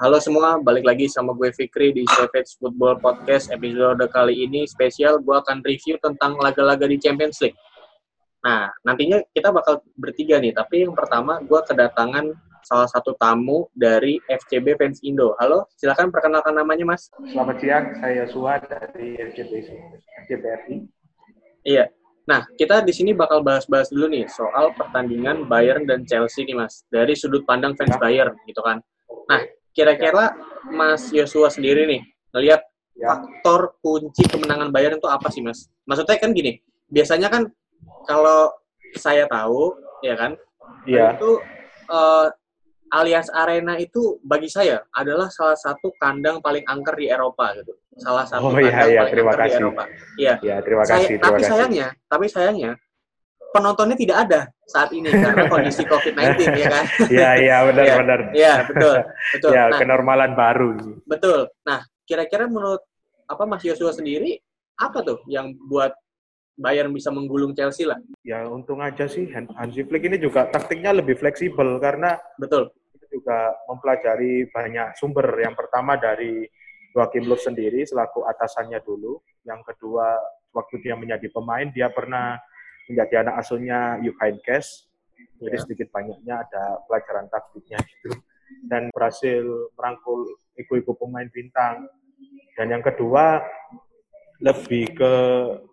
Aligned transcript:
Halo 0.00 0.16
semua, 0.16 0.56
balik 0.56 0.88
lagi 0.88 1.12
sama 1.12 1.36
gue 1.36 1.52
Fikri 1.52 1.92
di 1.92 2.08
Savage 2.16 2.56
Football 2.56 3.04
Podcast 3.04 3.52
episode 3.52 4.00
kali 4.08 4.48
ini 4.48 4.64
spesial 4.64 5.20
gue 5.20 5.36
akan 5.36 5.60
review 5.60 6.00
tentang 6.00 6.40
laga-laga 6.40 6.88
di 6.88 6.96
Champions 6.96 7.36
League. 7.44 7.60
Nah, 8.40 8.72
nantinya 8.80 9.20
kita 9.36 9.52
bakal 9.52 9.84
bertiga 10.00 10.40
nih, 10.40 10.56
tapi 10.56 10.88
yang 10.88 10.96
pertama 10.96 11.44
gue 11.44 11.60
kedatangan 11.68 12.32
salah 12.64 12.88
satu 12.88 13.12
tamu 13.20 13.68
dari 13.76 14.16
FCB 14.24 14.80
Fans 14.80 15.04
Indo. 15.04 15.36
Halo, 15.36 15.68
silakan 15.76 16.08
perkenalkan 16.08 16.56
namanya 16.56 16.96
Mas. 16.96 17.12
Selamat 17.28 17.60
siang, 17.60 17.92
saya 18.00 18.24
Suha 18.24 18.56
dari 18.56 19.20
FCB 19.20 19.52
FCBRI. 20.24 20.76
Iya. 21.68 21.92
Nah, 22.24 22.48
kita 22.56 22.80
di 22.88 22.96
sini 22.96 23.12
bakal 23.12 23.44
bahas-bahas 23.44 23.92
dulu 23.92 24.08
nih 24.16 24.24
soal 24.32 24.72
pertandingan 24.80 25.44
Bayern 25.44 25.84
dan 25.84 26.08
Chelsea 26.08 26.48
nih 26.48 26.56
Mas, 26.56 26.88
dari 26.88 27.12
sudut 27.12 27.44
pandang 27.44 27.76
fans 27.76 28.00
Bayern 28.00 28.32
gitu 28.48 28.64
kan. 28.64 28.80
Nah, 29.28 29.44
kira-kira 29.70 30.34
Mas 30.68 31.08
Yosua 31.10 31.48
sendiri 31.48 31.86
nih 31.86 32.02
ngelihat 32.32 32.62
Ya. 32.92 33.16
faktor 33.16 33.80
kunci 33.80 34.28
kemenangan 34.28 34.68
Bayern 34.68 35.00
itu 35.00 35.08
apa 35.08 35.32
sih 35.32 35.40
Mas? 35.40 35.72
Maksudnya 35.88 36.20
kan 36.20 36.36
gini, 36.36 36.60
biasanya 36.86 37.32
kan 37.32 37.48
kalau 38.04 38.52
saya 38.92 39.24
tahu 39.24 39.72
ya 40.00 40.12
kan, 40.14 40.36
Iya. 40.84 41.16
itu 41.16 41.40
eh, 41.88 42.26
Allianz 42.90 43.32
Arena 43.32 43.78
itu 43.78 44.20
bagi 44.20 44.50
saya 44.50 44.84
adalah 44.92 45.32
salah 45.32 45.56
satu 45.56 45.94
kandang 45.96 46.42
paling 46.42 46.60
angker 46.66 46.92
di 46.92 47.06
Eropa 47.06 47.54
gitu. 47.56 47.72
Salah 47.96 48.26
satu 48.28 48.50
Oh, 48.50 48.58
iya, 48.58 48.68
kandang 48.68 48.90
iya, 48.90 49.00
paling 49.00 49.12
terima 49.14 49.30
angker 49.30 49.38
di 49.38 49.48
kasih. 49.48 49.60
Eropa. 49.64 49.84
Iya. 50.18 50.34
Ya, 50.44 50.56
terima 50.60 50.82
Saya- 50.84 50.92
kasih, 51.00 51.14
tapi 51.14 51.16
terima 51.16 51.38
kasih. 51.40 51.48
sayangnya, 51.48 51.88
tapi 52.04 52.26
sayangnya 52.28 52.72
penontonnya 53.50 53.96
tidak 53.98 54.16
ada 54.28 54.40
saat 54.64 54.90
ini 54.90 55.10
karena 55.10 55.44
kondisi 55.52 55.82
COVID-19 55.84 56.38
ya 56.54 56.66
kan. 56.70 56.84
Iya, 57.14 57.30
iya, 57.36 57.56
benar, 57.66 57.84
Iya. 57.84 57.94
benar. 57.98 58.20
Iya, 58.32 58.54
betul. 58.66 58.96
Betul. 59.34 59.50
Ya, 59.56 59.62
Nah, 59.68 59.78
kenormalan 59.78 60.32
baru. 60.34 60.70
betul. 61.04 61.40
Nah, 61.62 61.80
kira-kira 62.06 62.46
menurut 62.46 62.82
apa 63.26 63.42
Mas 63.46 63.62
Yosua 63.62 63.90
sendiri 63.90 64.38
apa 64.74 65.02
tuh 65.02 65.22
yang 65.26 65.54
buat 65.66 65.94
Bayern 66.54 66.92
bisa 66.92 67.08
menggulung 67.08 67.56
Chelsea 67.56 67.88
lah? 67.88 67.96
Ya, 68.20 68.44
untung 68.44 68.84
aja 68.84 69.08
sih 69.08 69.30
Han- 69.32 69.48
Hansi 69.56 69.80
Flick 69.80 70.04
ini 70.04 70.20
juga 70.20 70.44
taktiknya 70.44 70.92
lebih 70.92 71.16
fleksibel 71.16 71.80
karena 71.80 72.20
Betul. 72.36 72.68
juga 73.08 73.50
mempelajari 73.66 74.46
banyak 74.46 74.94
sumber. 74.94 75.24
Yang 75.40 75.56
pertama 75.56 75.96
dari 75.96 76.44
Joachim 76.92 77.26
Löw 77.26 77.38
sendiri 77.38 77.82
selaku 77.82 78.22
atasannya 78.22 78.78
dulu. 78.84 79.18
Yang 79.42 79.72
kedua, 79.72 80.14
waktu 80.52 80.84
dia 80.84 80.94
menjadi 80.94 81.32
pemain, 81.32 81.64
dia 81.70 81.88
pernah 81.88 82.36
menjadi 82.90 83.22
anak 83.22 83.34
asuhnya 83.40 83.96
Jupp 84.02 84.18
Heynckes. 84.18 84.90
Jadi 85.40 85.56
Ya. 85.56 85.62
sedikit 85.64 85.88
banyaknya 85.88 86.34
ada 86.44 86.64
pelajaran 86.84 87.30
taktiknya 87.30 87.78
gitu. 87.80 88.12
Dan 88.68 88.90
berhasil 88.92 89.40
merangkul 89.78 90.26
iku-iku 90.58 90.92
pemain 90.92 91.30
bintang. 91.32 91.88
Dan 92.58 92.68
yang 92.68 92.84
kedua, 92.84 93.40
lebih 94.40 94.92
ke 94.92 95.12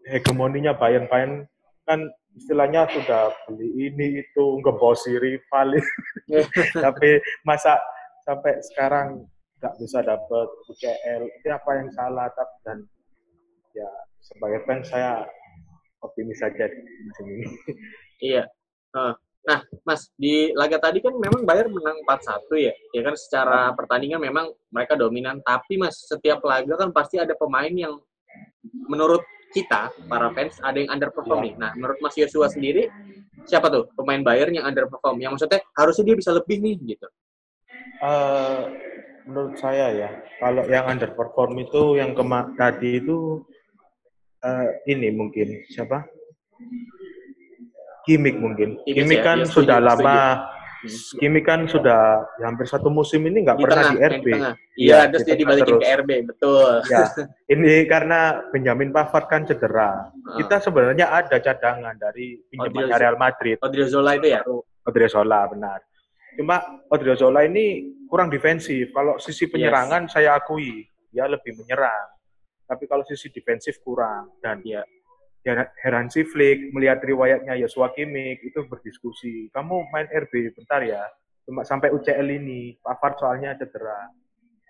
hegemoninya 0.08 0.72
Bayern. 0.78 1.08
Bayern 1.12 1.44
kan 1.84 2.04
istilahnya 2.38 2.86
sudah 2.92 3.34
beli 3.50 3.90
ini 3.90 4.22
itu 4.22 4.44
ngebosi 4.62 5.18
rival 5.18 5.74
tapi 6.86 7.18
masa 7.42 7.82
sampai 8.22 8.62
sekarang 8.62 9.26
nggak 9.58 9.74
bisa 9.82 10.06
dapat 10.06 10.48
UCL 10.70 11.22
itu 11.26 11.48
apa 11.50 11.72
yang 11.82 11.90
salah 11.98 12.30
Tapi- 12.30 12.62
dan 12.62 12.78
ya 13.74 13.90
sebagai 14.22 14.62
fans 14.70 14.86
saya 14.86 15.26
optimis 16.08 16.40
saja 16.42 16.66
di 16.72 16.82
musim 17.06 17.26
ini 17.28 17.46
Iya. 18.32 18.44
Nah, 19.48 19.62
Mas, 19.88 20.12
di 20.20 20.52
laga 20.52 20.76
tadi 20.82 21.00
kan 21.00 21.16
memang 21.16 21.48
Bayern 21.48 21.72
menang 21.72 22.04
4-1 22.04 22.60
ya. 22.60 22.74
Ya 22.92 23.02
kan 23.08 23.16
secara 23.16 23.72
pertandingan 23.80 24.20
memang 24.20 24.52
mereka 24.74 25.00
dominan, 25.00 25.40
tapi 25.46 25.80
Mas, 25.80 25.96
setiap 26.04 26.44
laga 26.44 26.76
kan 26.76 26.90
pasti 26.92 27.16
ada 27.16 27.32
pemain 27.38 27.72
yang 27.72 27.96
menurut 28.92 29.24
kita 29.56 29.92
para 30.12 30.28
fans 30.36 30.60
ada 30.64 30.78
yang 30.84 30.92
underperform 30.92 31.40
nih. 31.48 31.54
Nah, 31.56 31.72
menurut 31.80 31.98
Mas 32.04 32.16
Yosua 32.20 32.52
sendiri 32.52 32.92
siapa 33.48 33.72
tuh 33.72 33.88
pemain 33.96 34.20
Bayern 34.20 34.52
yang 34.52 34.68
underperform? 34.68 35.18
Yang 35.24 35.32
maksudnya 35.40 35.60
harusnya 35.80 36.04
dia 36.12 36.18
bisa 36.20 36.32
lebih 36.36 36.58
nih 36.60 36.76
gitu. 36.98 37.08
Eh, 37.98 38.64
menurut 39.26 39.56
saya 39.58 39.88
ya 39.92 40.10
kalau 40.38 40.64
yang 40.70 40.86
underperform 40.88 41.54
itu 41.66 41.98
yang 41.98 42.14
kema 42.14 42.54
tadi 42.56 43.02
itu 43.02 43.42
eh, 44.40 44.68
ini 44.88 45.10
mungkin 45.12 45.66
siapa 45.68 46.06
Kimik 48.04 48.36
mungkin 48.40 48.80
Kimmich 48.88 48.96
Kimik 48.98 49.20
ya, 49.20 49.26
kan 49.26 49.38
setuju, 49.44 49.56
sudah 49.68 49.78
setuju. 49.78 49.90
lama 49.90 50.20
Hmm. 50.78 51.18
Kimik 51.18 51.46
kan 51.50 51.66
sudah 51.66 52.22
hampir 52.38 52.70
satu 52.70 52.94
musim 52.94 53.26
ini 53.26 53.42
nggak 53.42 53.58
pernah 53.58 53.82
tengah, 53.82 53.98
di 53.98 53.98
RB. 53.98 54.28
Iya, 54.30 54.50
Iya, 54.78 54.98
terus 55.10 55.26
di 55.26 55.30
dia 55.34 55.38
dibalikin 55.42 55.74
terus. 55.74 55.82
ke 55.82 55.90
RB, 55.98 56.12
betul. 56.30 56.74
ya 56.86 57.02
ini 57.58 57.74
karena 57.90 58.20
Benjamin 58.54 58.94
Pavard 58.94 59.26
kan 59.26 59.42
cedera 59.42 60.06
Heeh. 60.06 60.38
kita 60.38 60.62
sebenarnya 60.62 61.10
ada 61.10 61.38
cadangan 61.42 61.98
dari 61.98 62.38
Odriozola. 62.54 62.94
Real 63.02 63.18
Madrid 63.18 63.58
Odriozola 63.58 64.12
itu 64.22 64.28
ya? 64.30 64.42
Odriozola 64.86 65.40
benar. 65.50 65.80
Cuma 66.38 66.58
Odriozola 66.94 67.42
ini 67.42 67.66
kurang 68.06 68.30
defensif. 68.30 68.94
Kalau 68.94 69.18
sisi 69.18 69.50
penyerangan 69.50 70.06
saya 70.06 70.38
akui 70.38 70.86
dia 71.10 71.26
lebih 71.26 71.58
menyerang. 71.58 72.17
Tapi 72.68 72.84
kalau 72.86 73.08
sisi 73.08 73.32
defensif 73.32 73.80
kurang 73.82 74.36
dan 74.44 74.60
dia 74.62 74.84
Heransi 75.80 76.28
Flick 76.28 76.76
melihat 76.76 77.00
riwayatnya 77.00 77.56
Joshua 77.64 77.96
Kimmich 77.96 78.44
itu 78.44 78.68
berdiskusi. 78.68 79.48
Kamu 79.56 79.88
main 79.96 80.12
RB 80.12 80.52
bentar 80.52 80.84
ya. 80.84 81.00
Cuma 81.48 81.64
sampai 81.64 81.96
UCL 81.96 82.28
ini 82.28 82.76
Pavard 82.84 83.16
soalnya 83.16 83.56
cedera. 83.56 84.12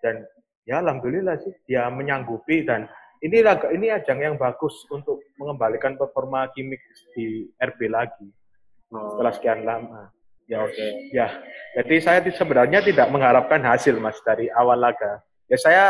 Dan 0.05 0.21
ya 0.69 0.77
alhamdulillah 0.77 1.41
sih 1.41 1.49
dia 1.65 1.89
menyanggupi 1.89 2.61
dan 2.61 2.85
ini 3.25 3.41
laga 3.41 3.73
ini 3.73 3.89
ajang 3.89 4.21
yang 4.21 4.35
bagus 4.37 4.85
untuk 4.93 5.17
mengembalikan 5.41 5.97
performa 5.97 6.45
Kimmich 6.53 6.85
di 7.17 7.49
RB 7.57 7.89
lagi 7.89 8.29
Oh, 8.91 9.15
setelah 9.15 9.33
sekian 9.35 9.61
lama. 9.67 10.11
Ya, 10.47 10.63
Oke. 10.63 11.11
ya. 11.11 11.27
Jadi 11.75 11.95
saya 11.99 12.23
sebenarnya 12.23 12.79
tidak 12.79 13.11
mengharapkan 13.11 13.59
hasil 13.59 13.99
mas 13.99 14.15
dari 14.23 14.47
awal 14.55 14.79
laga. 14.79 15.19
Ya 15.51 15.59
saya, 15.59 15.83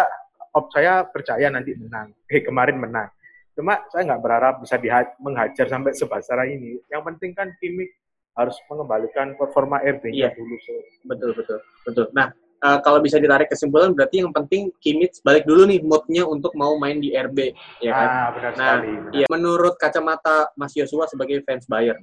op 0.54 0.70
saya 0.70 1.04
percaya 1.04 1.48
nanti 1.48 1.74
menang. 1.74 2.14
Eh 2.28 2.42
kemarin 2.42 2.78
menang. 2.78 3.10
Cuma 3.52 3.82
saya 3.90 4.06
nggak 4.06 4.22
berharap 4.22 4.54
bisa 4.62 4.78
menghajar 5.18 5.66
sampai 5.66 5.92
sebesar 5.92 6.46
ini. 6.46 6.78
Yang 6.88 7.04
penting 7.10 7.32
kan 7.34 7.50
Kimmich 7.58 7.90
harus 8.38 8.54
mengembalikan 8.70 9.34
performa 9.34 9.82
RB-nya 9.82 10.30
Iya. 10.30 10.38
dulu. 10.38 10.56
So, 10.62 10.74
Betul, 11.10 11.32
betul, 11.34 11.58
betul. 11.82 12.06
Nah, 12.14 12.30
eh, 12.38 12.78
kalau 12.86 13.02
bisa 13.02 13.18
ditarik 13.18 13.50
kesimpulan, 13.50 13.98
berarti 13.98 14.22
yang 14.22 14.30
penting 14.30 14.70
Kimmich 14.78 15.26
balik 15.26 15.42
dulu 15.44 15.66
nih 15.66 15.82
moodnya 15.82 16.22
untuk 16.22 16.54
mau 16.54 16.78
main 16.78 17.02
di 17.02 17.18
RB, 17.18 17.50
ya 17.82 17.92
kan? 17.92 18.08
ah, 18.08 18.28
benar 18.30 18.52
Nah, 18.54 18.58
sekali. 18.78 18.92
benar. 18.94 19.12
Iya, 19.16 19.26
menurut 19.28 19.74
kacamata 19.76 20.54
Mas 20.54 20.78
Yosua 20.78 21.10
sebagai 21.10 21.42
fans 21.42 21.66
Bayern, 21.66 21.98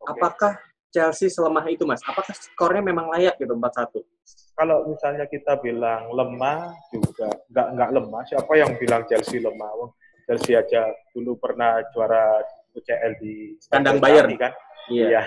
Oke. 0.00 0.16
apakah 0.16 0.56
Chelsea 0.88 1.28
selemah 1.28 1.68
itu, 1.68 1.84
Mas? 1.84 2.00
Apakah 2.00 2.32
skornya 2.32 2.80
memang 2.80 3.12
layak 3.12 3.36
gitu 3.36 3.52
4-1? 3.52 4.00
Kalau 4.56 4.88
misalnya 4.88 5.28
kita 5.28 5.60
bilang 5.60 6.08
lemah 6.10 6.72
juga 6.88 7.28
nggak 7.52 7.66
nggak 7.74 7.90
lemah. 7.96 8.22
Siapa 8.28 8.52
yang 8.56 8.70
bilang 8.76 9.02
Chelsea 9.08 9.40
lemah? 9.40 9.70
Wong, 9.76 9.90
Chelsea 10.28 10.54
aja 10.56 10.92
dulu 11.16 11.40
pernah 11.40 11.80
juara 11.92 12.44
UCL 12.76 13.12
di 13.20 13.56
Kandang 13.72 13.98
Bayern. 13.98 14.32
Kan? 14.36 14.52
Iya. 14.92 15.24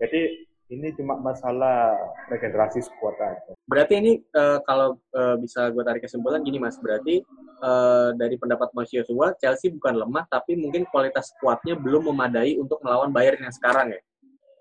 Jadi 0.00 0.48
ini 0.72 0.90
cuma 0.96 1.20
masalah 1.20 1.92
regenerasi 2.32 2.80
skuad 2.80 3.14
aja. 3.20 3.52
Berarti 3.68 4.00
ini 4.00 4.12
eh, 4.18 4.58
kalau 4.64 4.96
eh, 5.12 5.36
bisa 5.38 5.68
gue 5.68 5.84
tarik 5.84 6.08
kesimpulan 6.08 6.40
gini, 6.40 6.56
Mas. 6.56 6.80
Berarti 6.80 7.20
eh, 7.60 8.08
dari 8.16 8.34
pendapat 8.40 8.72
Mas 8.72 8.90
Yosua, 8.90 9.36
Chelsea 9.36 9.68
bukan 9.70 10.00
lemah, 10.00 10.24
tapi 10.32 10.56
mungkin 10.56 10.88
kualitas 10.88 11.36
skuadnya 11.36 11.76
belum 11.76 12.08
memadai 12.10 12.56
untuk 12.56 12.80
melawan 12.80 13.12
Bayern 13.12 13.44
yang 13.44 13.54
sekarang 13.54 13.92
ya? 13.92 14.00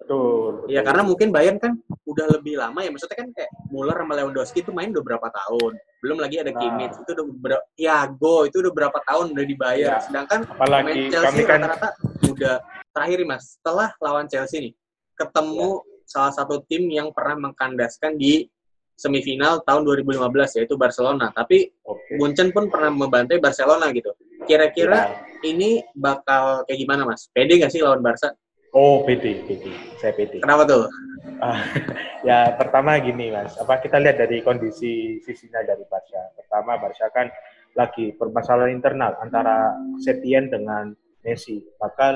Betul. 0.04 0.68
Iya, 0.68 0.84
karena 0.84 1.02
mungkin 1.02 1.32
Bayern 1.32 1.58
kan 1.58 1.80
udah 2.04 2.28
lebih 2.36 2.60
lama 2.60 2.84
ya. 2.84 2.92
Maksudnya 2.92 3.18
kan 3.24 3.30
kayak 3.32 3.50
Muller 3.72 3.96
sama 3.96 4.14
Lewandowski 4.20 4.60
itu 4.60 4.76
main 4.76 4.92
udah 4.92 5.00
berapa 5.00 5.28
tahun. 5.32 5.72
Belum 6.04 6.18
lagi 6.20 6.44
ada 6.44 6.52
Nah. 6.52 6.60
Kimmich. 6.60 6.96
Itu 7.00 7.12
udah 7.16 7.26
ber- 7.40 7.66
Thiago 7.74 8.36
itu 8.44 8.58
udah 8.60 8.74
berapa 8.76 9.00
tahun 9.08 9.26
udah 9.32 9.46
dibayar. 9.48 9.90
Ya. 9.96 10.04
Sedangkan 10.04 10.44
apalagi 10.46 11.08
Chelsea 11.08 11.48
kan 11.48 11.64
rata-rata 11.64 11.90
udah 12.28 12.56
terakhir 12.92 13.18
nih, 13.24 13.30
Mas. 13.32 13.44
Setelah 13.56 13.90
lawan 13.98 14.28
Chelsea 14.28 14.60
nih, 14.60 14.74
ketemu 15.16 15.80
Ya. 15.80 15.88
salah 16.04 16.34
satu 16.36 16.60
tim 16.68 16.84
yang 16.92 17.16
pernah 17.16 17.48
mengkandaskan 17.48 18.20
di 18.20 18.52
semifinal 18.94 19.64
tahun 19.64 19.88
2015 19.88 20.54
yaitu 20.54 20.76
Barcelona. 20.76 21.32
Tapi 21.32 21.72
oke. 21.82 22.20
Munchen 22.20 22.52
pun 22.52 22.68
pernah 22.68 22.92
membantai 22.92 23.40
Barcelona 23.40 23.88
gitu. 23.90 24.12
Kira-kira 24.44 25.00
Ya. 25.08 25.48
ini 25.48 25.80
bakal 25.96 26.68
kayak 26.68 26.78
gimana, 26.78 27.08
Mas? 27.08 27.32
Pede 27.32 27.56
nggak 27.56 27.72
sih 27.72 27.80
lawan 27.80 28.04
Barca? 28.04 28.36
Oh, 28.74 29.06
PD, 29.06 29.46
PD. 29.46 29.70
Saya 30.02 30.18
PD. 30.18 30.42
Kenapa 30.42 30.66
tuh? 30.66 30.90
Ah, 31.38 31.62
ya 32.28 32.58
pertama 32.58 32.98
gini 32.98 33.30
mas, 33.30 33.54
apa 33.62 33.78
kita 33.80 34.02
lihat 34.02 34.18
dari 34.18 34.42
kondisi 34.42 35.22
sisinya 35.22 35.62
dari 35.62 35.86
Barca. 35.86 36.34
Pertama 36.34 36.82
Barca 36.82 37.06
kan 37.14 37.30
lagi 37.78 38.18
permasalahan 38.18 38.74
internal 38.74 39.14
antara 39.22 39.78
Setien 40.02 40.50
dengan 40.50 40.90
Messi. 41.22 41.62
Bahkan 41.78 42.14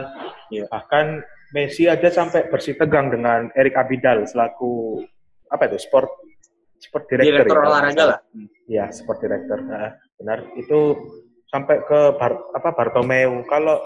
Iya. 0.50 0.65
bahkan 0.68 1.21
Messi 1.54 1.88
aja 1.88 2.12
sampai 2.12 2.50
bersih 2.51 2.75
tegang 2.75 3.07
dengan 3.13 3.48
Erik 3.56 3.77
Abidal 3.77 4.27
selaku 4.27 5.00
apa 5.48 5.71
itu 5.71 5.80
sport 5.80 6.12
sport 6.81 7.06
director, 7.07 7.48
Direktur 7.48 7.57
ya, 7.57 7.68
olahraga 7.69 8.04
lah. 8.04 8.19
Iya, 8.68 8.86
sport 8.92 9.24
director. 9.24 9.62
Nah, 9.63 9.95
benar. 10.19 10.44
Itu 10.59 10.98
sampai 11.48 11.86
ke 11.88 12.18
Bar, 12.19 12.51
apa 12.51 12.69
Bartomeu. 12.75 13.45
Kalau 13.48 13.80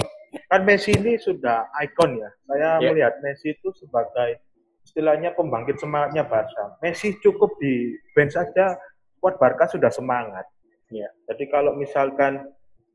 kan 0.48 0.62
Messi 0.64 0.96
ini 0.96 1.20
sudah 1.20 1.68
ikon 1.84 2.20
ya. 2.20 2.30
Saya 2.48 2.70
Iya. 2.80 2.90
melihat 2.92 3.14
Messi 3.24 3.52
itu 3.52 3.72
sebagai 3.76 4.40
istilahnya 4.84 5.36
pembangkit 5.36 5.78
semangatnya 5.80 6.24
Barca. 6.28 6.80
Messi 6.80 7.16
cukup 7.20 7.56
di 7.60 7.96
bench 8.16 8.36
saja 8.36 8.76
buat 9.20 9.38
Barca 9.38 9.68
sudah 9.68 9.92
semangat. 9.92 10.48
Iya. 10.92 11.08
Jadi 11.32 11.48
kalau 11.52 11.76
misalkan 11.76 12.48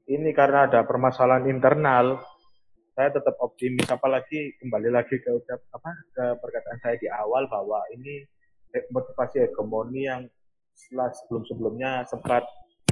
ini 0.07 0.31
karena 0.33 0.71
ada 0.71 0.87
permasalahan 0.87 1.49
internal, 1.51 2.21
saya 2.97 3.13
tetap 3.13 3.37
optimis. 3.41 3.89
Apalagi 3.93 4.57
kembali 4.61 4.89
lagi 4.93 5.21
ke 5.21 5.29
ucap 5.33 5.61
apa 5.73 5.91
ke 6.17 6.25
perkataan 6.41 6.79
saya 6.81 6.97
di 6.97 7.09
awal 7.13 7.45
bahwa 7.49 7.81
ini 7.93 8.25
motivasi 8.93 9.41
hegemoni 9.45 10.05
yang 10.09 10.23
setelah 10.77 11.09
sebelum-sebelumnya 11.09 12.05
sempat 12.05 12.45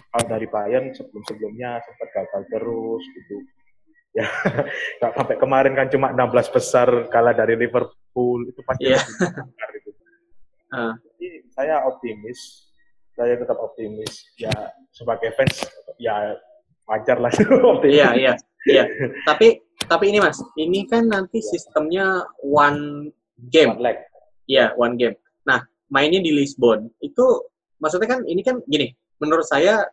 kalau 0.09 0.27
dari 0.31 0.49
Bayern 0.49 0.95
sebelum-sebelumnya 0.97 1.85
sempat 1.85 2.09
gagal 2.17 2.43
terus 2.49 3.03
gitu. 3.05 3.37
Ya, 4.15 4.31
sampai 5.03 5.35
kemarin 5.43 5.75
kan 5.75 5.91
cuma 5.91 6.15
16 6.15 6.55
besar 6.55 6.87
kalah 7.11 7.35
dari 7.35 7.59
Liverpool 7.59 8.47
itu 8.47 8.63
pasti 8.63 8.87
Iya. 8.87 9.03
lebih 9.03 9.43
besar 9.43 9.69
gitu. 9.75 9.91
Ah. 10.75 10.95
Jadi 10.99 11.47
saya 11.55 11.87
optimis, 11.87 12.67
saya 13.15 13.39
tetap 13.39 13.55
optimis. 13.63 14.27
Ya 14.35 14.51
sebagai 14.91 15.31
fans 15.39 15.63
ya 16.03 16.35
wajar 16.91 17.23
lah 17.23 17.31
optimis. 17.79 17.95
Iya, 17.95 18.09
iya, 18.19 18.33
iya. 18.67 18.85
Tapi 19.29 19.63
tapi 19.87 20.11
ini 20.11 20.19
Mas, 20.19 20.39
ini 20.59 20.83
kan 20.87 21.07
nanti 21.07 21.39
sistemnya 21.43 22.27
one 22.43 23.11
game. 23.55 23.79
One 23.79 23.83
leg. 23.87 23.99
Iya, 24.51 24.75
one 24.75 24.99
game. 24.99 25.15
Nah, 25.47 25.63
mainnya 25.95 26.19
di 26.19 26.35
Lisbon. 26.35 26.91
Itu 26.99 27.51
maksudnya 27.79 28.11
kan 28.11 28.27
ini 28.27 28.43
kan 28.43 28.59
gini, 28.67 28.91
menurut 29.23 29.47
saya 29.47 29.87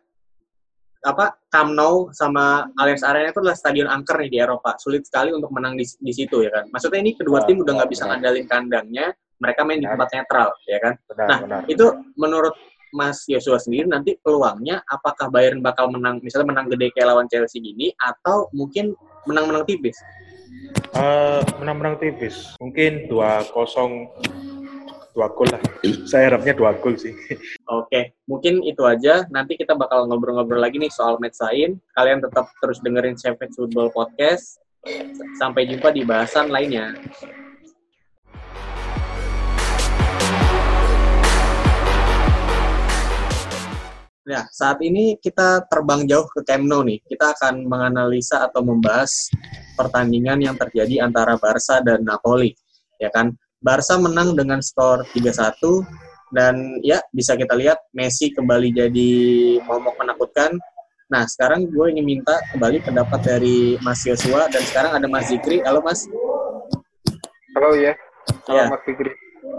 apa 1.02 1.34
Camp 1.50 1.74
Nou 1.74 2.14
sama 2.14 2.70
Allianz 2.78 3.02
Arena 3.02 3.34
itu 3.34 3.42
adalah 3.42 3.58
stadion 3.58 3.90
angker 3.90 4.14
nih 4.22 4.30
di 4.30 4.38
Eropa. 4.38 4.78
Sulit 4.78 5.02
sekali 5.02 5.34
untuk 5.34 5.50
menang 5.50 5.74
di, 5.74 5.82
di 5.82 6.12
situ 6.14 6.46
ya 6.46 6.50
kan. 6.54 6.70
Maksudnya 6.70 7.02
ini 7.02 7.18
kedua 7.18 7.42
tim 7.42 7.58
udah 7.58 7.82
nggak 7.82 7.90
bisa 7.90 8.06
ngandalin 8.06 8.46
kandangnya, 8.46 9.10
mereka 9.42 9.66
main 9.66 9.82
di 9.82 9.88
tempat 9.90 10.08
netral 10.14 10.50
ya 10.70 10.78
kan. 10.78 10.94
Benar, 11.10 11.26
Nah, 11.26 11.38
benar. 11.42 11.60
Itu 11.66 11.86
menurut 12.14 12.54
Mas 12.92 13.24
Yosua 13.26 13.56
sendiri 13.56 13.88
nanti 13.88 14.20
peluangnya 14.20 14.84
apakah 14.84 15.32
Bayern 15.32 15.64
bakal 15.64 15.88
menang 15.88 16.20
misalnya 16.20 16.52
menang 16.52 16.68
gede 16.68 16.92
kayak 16.92 17.08
lawan 17.08 17.26
Chelsea 17.26 17.58
gini 17.58 17.90
atau 17.96 18.52
mungkin 18.52 18.92
menang-menang 19.24 19.64
tipis? 19.64 19.96
Eh, 20.92 21.40
menang-menang 21.56 21.96
tipis. 21.96 22.52
Mungkin 22.60 23.08
2-0 23.08 24.61
dua 25.12 25.28
gol 25.32 25.48
lah. 25.52 25.62
Saya 26.08 26.32
harapnya 26.32 26.56
dua 26.56 26.72
gol 26.80 26.96
sih. 26.96 27.12
Oke, 27.68 28.16
mungkin 28.24 28.64
itu 28.64 28.80
aja. 28.84 29.28
Nanti 29.28 29.60
kita 29.60 29.76
bakal 29.76 30.08
ngobrol-ngobrol 30.08 30.60
lagi 30.60 30.80
nih 30.80 30.92
soal 30.92 31.20
match 31.20 31.38
lain. 31.44 31.76
Kalian 31.96 32.24
tetap 32.24 32.48
terus 32.64 32.80
dengerin 32.80 33.16
Savage 33.16 33.52
Football 33.56 33.92
Podcast. 33.92 34.60
Sampai 35.38 35.68
jumpa 35.68 35.94
di 35.94 36.02
bahasan 36.02 36.50
lainnya. 36.50 36.96
Nah, 44.22 44.46
saat 44.54 44.78
ini 44.80 45.18
kita 45.18 45.66
terbang 45.66 46.06
jauh 46.06 46.24
ke 46.30 46.40
Camp 46.46 46.64
Nou 46.64 46.86
nih. 46.86 47.02
Kita 47.04 47.36
akan 47.36 47.68
menganalisa 47.68 48.48
atau 48.48 48.64
membahas 48.64 49.28
pertandingan 49.74 50.40
yang 50.40 50.56
terjadi 50.56 51.04
antara 51.04 51.36
Barca 51.36 51.82
dan 51.82 52.06
Napoli. 52.06 52.54
Ya 53.02 53.10
kan? 53.10 53.34
Barca 53.62 53.94
menang 53.94 54.34
dengan 54.34 54.58
skor 54.58 55.06
3-1 55.14 55.54
dan 56.34 56.82
ya 56.82 56.98
bisa 57.14 57.38
kita 57.38 57.54
lihat 57.54 57.78
Messi 57.94 58.34
kembali 58.34 58.74
jadi 58.74 59.10
momok 59.62 60.02
menakutkan. 60.02 60.58
Nah, 61.06 61.22
sekarang 61.30 61.70
gue 61.70 61.86
ingin 61.94 62.02
minta 62.02 62.42
kembali 62.50 62.82
pendapat 62.82 63.22
dari 63.22 63.78
Mas 63.86 64.02
Yosua 64.02 64.50
dan 64.50 64.66
sekarang 64.66 64.98
ada 64.98 65.06
Mas 65.06 65.30
Zikri. 65.30 65.62
Halo 65.62 65.78
Mas. 65.78 66.08
Halo 67.54 67.76
ya, 67.78 67.94
halo 68.48 68.56
Iya. 68.58 68.64
Mas 68.66 68.82
Fikri. 68.82 69.10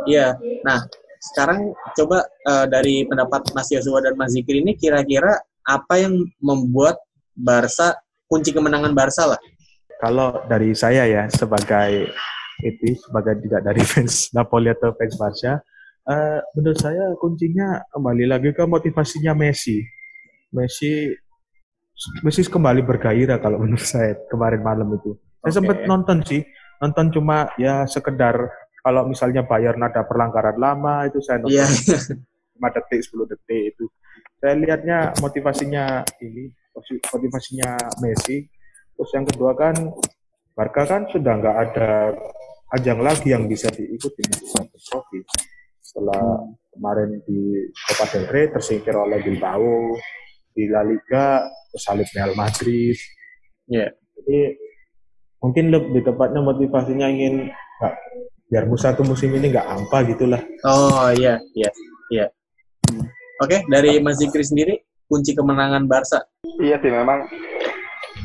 Iya. 0.10 0.28
Nah, 0.68 0.84
sekarang 1.32 1.72
coba 1.96 2.28
eh, 2.28 2.66
dari 2.68 3.08
pendapat 3.08 3.56
Mas 3.56 3.72
Yosua 3.72 4.04
dan 4.04 4.20
Mas 4.20 4.36
Zikri 4.36 4.60
ini 4.60 4.76
kira-kira 4.76 5.40
apa 5.64 5.96
yang 5.96 6.28
membuat 6.44 7.00
Barca 7.38 7.96
kunci 8.28 8.52
kemenangan 8.52 8.92
Barca 8.92 9.38
lah? 9.38 9.40
Kalau 10.02 10.44
dari 10.52 10.76
saya 10.76 11.08
ya 11.08 11.24
sebagai 11.32 12.12
itu 12.64 12.96
sebagai 12.96 13.38
tidak 13.44 13.62
dari 13.68 13.84
fans 13.92 14.32
Napoli 14.32 14.72
atau 14.72 14.96
fans 14.96 15.20
Barca, 15.20 15.60
eh, 16.08 16.40
menurut 16.56 16.80
saya 16.80 17.12
kuncinya 17.20 17.84
kembali 17.92 18.26
lagi 18.32 18.50
ke 18.56 18.64
motivasinya 18.64 19.36
Messi. 19.36 19.84
Messi 20.56 21.12
Messi 22.26 22.42
kembali 22.48 22.82
bergairah 22.82 23.38
kalau 23.38 23.60
menurut 23.64 23.86
saya 23.86 24.18
kemarin 24.32 24.62
malam 24.64 24.90
itu. 24.98 25.14
Saya 25.44 25.52
Oke. 25.52 25.58
sempat 25.60 25.78
nonton 25.86 26.18
sih, 26.24 26.42
nonton 26.80 27.12
cuma 27.12 27.52
ya 27.60 27.84
sekedar 27.86 28.50
kalau 28.84 29.08
misalnya 29.08 29.44
Bayern 29.44 29.80
ada 29.84 30.04
pelanggaran 30.04 30.58
lama 30.60 31.08
itu 31.08 31.20
saya 31.20 31.44
nonton 31.44 31.60
Iya. 31.60 31.68
5 32.54 32.70
detik, 32.80 33.02
10 33.12 33.32
detik 33.34 33.64
itu. 33.76 33.86
Saya 34.40 34.54
lihatnya 34.56 35.12
motivasinya 35.20 36.06
ini, 36.22 36.48
motivasinya 37.12 37.76
Messi. 38.00 38.46
Terus 38.94 39.10
yang 39.16 39.26
kedua 39.26 39.52
kan, 39.58 39.74
Barca 40.54 40.86
kan 40.86 41.10
sudah 41.10 41.34
nggak 41.42 41.58
ada 41.70 42.14
ajang 42.74 43.00
lagi 43.06 43.30
yang 43.30 43.46
bisa 43.46 43.70
diikuti 43.70 44.26
di 44.26 44.38
Champions 44.50 44.86
Trophy. 44.90 45.22
Setelah 45.78 46.42
kemarin 46.74 47.22
di 47.22 47.70
Copa 47.70 48.06
del 48.10 48.26
Rey 48.34 48.50
tersingkir 48.50 48.98
oleh 48.98 49.22
Bilbao, 49.22 49.94
di 50.54 50.66
La 50.70 50.82
Liga 50.82 51.46
tersalib 51.70 52.10
Real 52.14 52.34
Madrid. 52.34 52.98
Iya. 53.70 53.94
Jadi 53.94 54.40
mungkin 55.42 55.70
lebih 55.70 56.02
tepatnya 56.02 56.42
motivasinya 56.42 57.08
ingin 57.10 57.54
nggak 57.54 57.96
biar 58.50 58.66
musa 58.70 58.94
tuh 58.94 59.06
musim 59.06 59.34
ini 59.34 59.54
nggak 59.54 59.70
hampa 59.70 60.06
gitulah. 60.10 60.42
Oh 60.66 61.10
iya, 61.14 61.38
iya, 61.58 61.70
iya. 62.10 62.26
Hmm. 62.90 63.06
Oke, 63.42 63.66
dari 63.70 64.02
Mas 64.02 64.22
Zikri 64.22 64.46
sendiri 64.46 64.82
kunci 65.10 65.34
kemenangan 65.34 65.86
Barca. 65.86 66.26
Iya 66.62 66.78
sih 66.82 66.90
memang 66.90 67.26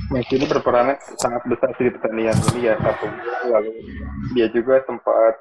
Messi 0.08 0.40
ini 0.40 0.46
berperan 0.48 0.96
sangat 1.20 1.44
besar 1.44 1.68
di 1.76 1.92
pertandingan 1.92 2.36
ini 2.54 2.72
ya 2.72 2.74
satu 2.80 3.06
lalu. 3.52 3.72
Dia 4.32 4.48
juga 4.48 4.80
sempat 4.88 5.36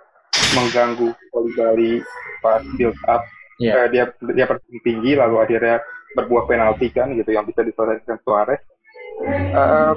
mengganggu 0.55 1.09
Koulibaly 1.31 2.03
pas 2.43 2.59
build 2.75 2.97
up. 3.07 3.24
Iya. 3.57 3.74
Eh, 3.74 3.88
dia 3.95 4.03
dia 4.36 4.45
pergi 4.45 4.77
tinggi 4.83 5.15
lalu 5.15 5.39
akhirnya 5.39 5.81
berbuah 6.19 6.45
penalti 6.45 6.91
kan 6.91 7.15
gitu 7.15 7.31
yang 7.31 7.47
bisa 7.47 7.63
diselesaikan 7.63 8.19
Suarez. 8.21 8.62
Eh, 9.27 9.93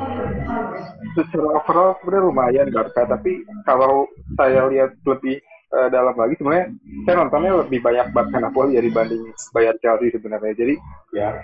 secara 1.19 1.49
overall 1.61 1.99
sebenarnya 2.01 2.25
lumayan 2.31 2.69
Barca 2.73 3.05
tapi 3.05 3.45
kalau 3.67 4.09
saya 4.39 4.71
lihat 4.71 4.97
lebih 5.03 5.43
eh, 5.77 5.89
dalam 5.93 6.15
lagi 6.15 6.39
sebenarnya 6.39 6.67
saya 7.05 7.15
nontonnya 7.21 7.53
lebih 7.67 7.83
banyak 7.83 8.07
Barca 8.15 8.39
Napoli 8.39 8.79
ya 8.79 8.83
dibanding 8.87 9.35
Bayern 9.51 9.77
Chelsea 9.83 10.15
sebenarnya. 10.15 10.55
Jadi 10.55 10.75
Ya, 11.11 11.43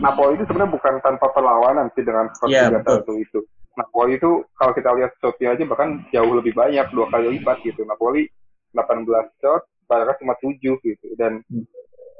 Napoli 0.00 0.40
itu 0.40 0.44
sebenarnya 0.48 0.72
bukan 0.72 0.94
tanpa 1.04 1.26
perlawanan 1.34 1.92
sih 1.92 2.04
dengan 2.06 2.30
skor 2.32 2.48
Iya, 2.48 2.72
3-1 2.80 3.04
itu. 3.20 3.40
Napoli 3.76 4.18
itu 4.18 4.44
kalau 4.58 4.72
kita 4.74 4.90
lihat 4.96 5.12
shotnya 5.22 5.54
aja 5.54 5.64
bahkan 5.68 6.02
jauh 6.10 6.32
lebih 6.34 6.52
banyak 6.56 6.86
dua 6.90 7.06
kali 7.08 7.38
lipat 7.38 7.62
gitu. 7.62 7.86
Napoli 7.86 8.26
18 8.74 9.06
shot, 9.40 9.62
Barca 9.86 10.14
cuma 10.22 10.34
7 10.38 10.58
gitu 10.58 11.06
dan 11.18 11.42
Hmm. 11.50 11.66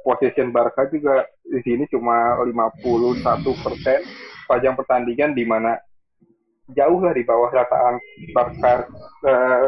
possession 0.03 0.49
Barca 0.51 0.89
juga 0.89 1.29
di 1.45 1.61
sini 1.61 1.85
cuma 1.87 2.39
51 2.41 3.53
persen 3.61 4.01
sepanjang 4.43 4.75
pertandingan 4.75 5.31
di 5.37 5.45
mana 5.45 5.77
jauh 6.71 6.99
lah 7.03 7.13
di 7.13 7.23
bawah 7.23 7.51
rataan 7.51 7.95
Barca 8.33 8.87
eh, 9.27 9.65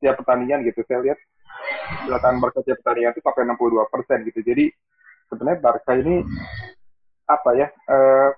tiap 0.00 0.20
pertandingan 0.22 0.64
gitu. 0.68 0.84
Saya 0.86 1.00
lihat 1.02 1.18
rataan 2.08 2.38
Barca 2.40 2.60
tiap 2.62 2.80
pertandingan 2.84 3.12
itu 3.16 3.22
sampai 3.24 3.44
62 3.48 3.92
persen 3.92 4.18
gitu. 4.28 4.40
Jadi 4.44 4.64
sebenarnya 5.32 5.60
Barca 5.60 5.92
ini 5.98 6.22
apa 7.24 7.50
ya 7.56 7.66
eh, 7.68 8.28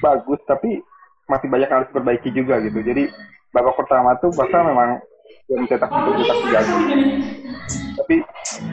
bagus 0.00 0.40
tapi 0.44 0.80
masih 1.24 1.48
banyak 1.48 1.68
yang 1.68 1.78
harus 1.80 1.90
diperbaiki 1.92 2.28
juga 2.36 2.60
gitu. 2.60 2.78
Jadi 2.84 3.08
babak 3.50 3.74
pertama 3.80 4.12
tuh 4.20 4.28
Barca 4.36 4.60
memang 4.60 5.00
yang 5.48 5.64
mencetak 5.64 5.88
mencetak 5.88 6.38
tiga 6.48 6.60
gol 6.64 6.82
tapi 7.94 8.16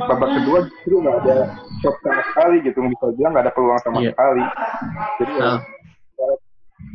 babak 0.03 0.29
kedua 0.35 0.57
justru 0.67 0.99
nggak 0.99 1.17
ada 1.23 1.35
shot 1.79 1.95
sama 2.03 2.21
sekali 2.33 2.57
gitu. 2.67 2.79
Bisa 2.83 3.05
bilang 3.15 3.31
nggak 3.31 3.45
ada 3.47 3.53
peluang 3.55 3.79
sama 3.79 3.97
Iya. 4.03 4.11
sekali. 4.11 4.43
Jadi 5.23 5.31
ya, 5.39 5.51
eh, 6.19 6.35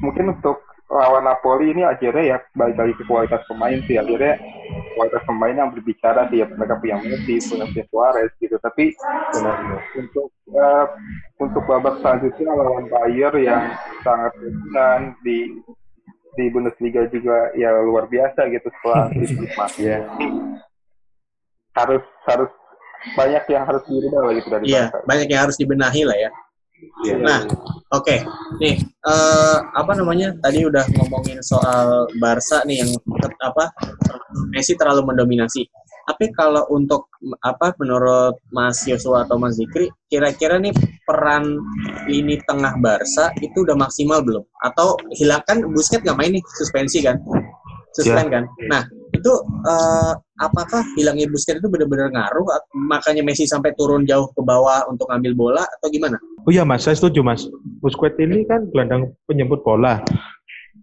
mungkin 0.05 0.25
untuk 0.37 0.61
lawan 0.87 1.25
Napoli 1.27 1.73
ini 1.75 1.83
akhirnya 1.83 2.37
ya 2.37 2.39
balik 2.55 2.77
lagi 2.77 2.95
ke 3.01 3.05
kualitas 3.09 3.41
pemain 3.49 3.81
sih. 3.89 3.97
Akhirnya 3.97 4.37
kualitas 4.93 5.23
pemain 5.25 5.57
yang 5.57 5.71
berbicara 5.73 6.29
sih 6.29 6.45
ya 6.45 6.47
mereka 6.53 6.77
punya 6.77 7.01
Messi 7.01 7.41
punya 7.49 7.65
Suarez 7.89 8.31
gitu. 8.37 8.61
Tapi 8.61 8.93
benar. 9.33 9.57
untuk 9.97 10.36
eh, 10.57 10.85
untuk 11.37 11.63
babak 11.69 12.01
selanjutnya 12.01 12.49
lawan 12.51 12.89
Bayer 12.89 13.33
yang 13.37 13.63
sangat 14.01 14.33
dominan 14.41 15.13
di 15.21 15.61
di 16.37 16.45
Bundesliga 16.53 17.09
juga 17.09 17.49
ya 17.57 17.73
luar 17.81 18.09
biasa 18.09 18.49
gitu 18.49 18.69
setelah 18.69 19.09
masuk. 19.61 19.81
Ya, 19.81 20.01
harus 21.77 22.05
harus 22.25 22.51
banyak 23.15 23.45
yang 23.53 23.65
harus 23.69 23.83
dirubah 23.87 24.21
lah 24.25 24.33
gitu 24.35 24.49
dari 24.51 24.65
Iya, 24.67 24.85
Barca. 24.91 25.05
banyak 25.07 25.29
yang 25.31 25.41
harus 25.47 25.57
dibenahi 25.61 26.03
lah 26.09 26.17
ya. 26.17 26.31
Iya. 27.05 27.15
Nah, 27.25 27.41
oke. 27.93 28.17
Nih, 28.61 28.77
eh, 28.85 29.59
apa 29.73 29.93
namanya? 29.97 30.33
Tadi 30.41 30.65
udah 30.65 30.85
ngomongin 31.01 31.41
soal 31.41 32.09
Barca 32.21 32.65
nih 32.69 32.85
yang 32.85 32.91
apa 33.41 33.73
Messi 34.53 34.77
terlalu 34.77 35.09
mendominasi. 35.13 35.65
Tapi 36.07 36.31
kalau 36.39 36.63
untuk 36.71 37.11
apa 37.43 37.75
menurut 37.83 38.39
Mas 38.55 38.87
Yosua 38.87 39.27
atau 39.27 39.43
Mas 39.43 39.59
Zikri, 39.59 39.91
kira-kira 40.07 40.55
nih 40.63 40.71
peran 41.03 41.59
lini 42.07 42.39
tengah 42.47 42.79
Barca 42.79 43.35
itu 43.43 43.67
udah 43.67 43.75
maksimal 43.75 44.23
belum? 44.23 44.47
Atau 44.63 44.95
hilangkan 45.19 45.67
Busquets 45.75 46.07
nggak 46.07 46.15
main 46.15 46.39
nih, 46.39 46.45
suspensi 46.63 47.03
kan? 47.03 47.19
Suspend 47.91 48.29
kan? 48.31 48.45
Nah, 48.71 48.87
itu 49.11 49.33
eh, 49.67 50.13
apakah 50.39 50.87
hilangnya 50.95 51.27
Busquets 51.27 51.59
itu 51.59 51.67
benar-benar 51.67 52.15
ngaruh? 52.15 52.47
Makanya 52.87 53.27
Messi 53.27 53.51
sampai 53.51 53.75
turun 53.75 54.07
jauh 54.07 54.31
ke 54.31 54.41
bawah 54.47 54.87
untuk 54.87 55.11
ngambil 55.11 55.35
bola 55.35 55.63
atau 55.67 55.91
gimana? 55.91 56.23
Oh 56.47 56.55
iya 56.55 56.63
mas, 56.63 56.87
saya 56.87 56.95
setuju 56.95 57.27
mas. 57.27 57.51
Busquets 57.83 58.15
ini 58.23 58.47
kan 58.47 58.71
gelandang 58.71 59.11
penyebut 59.27 59.67
bola. 59.67 59.99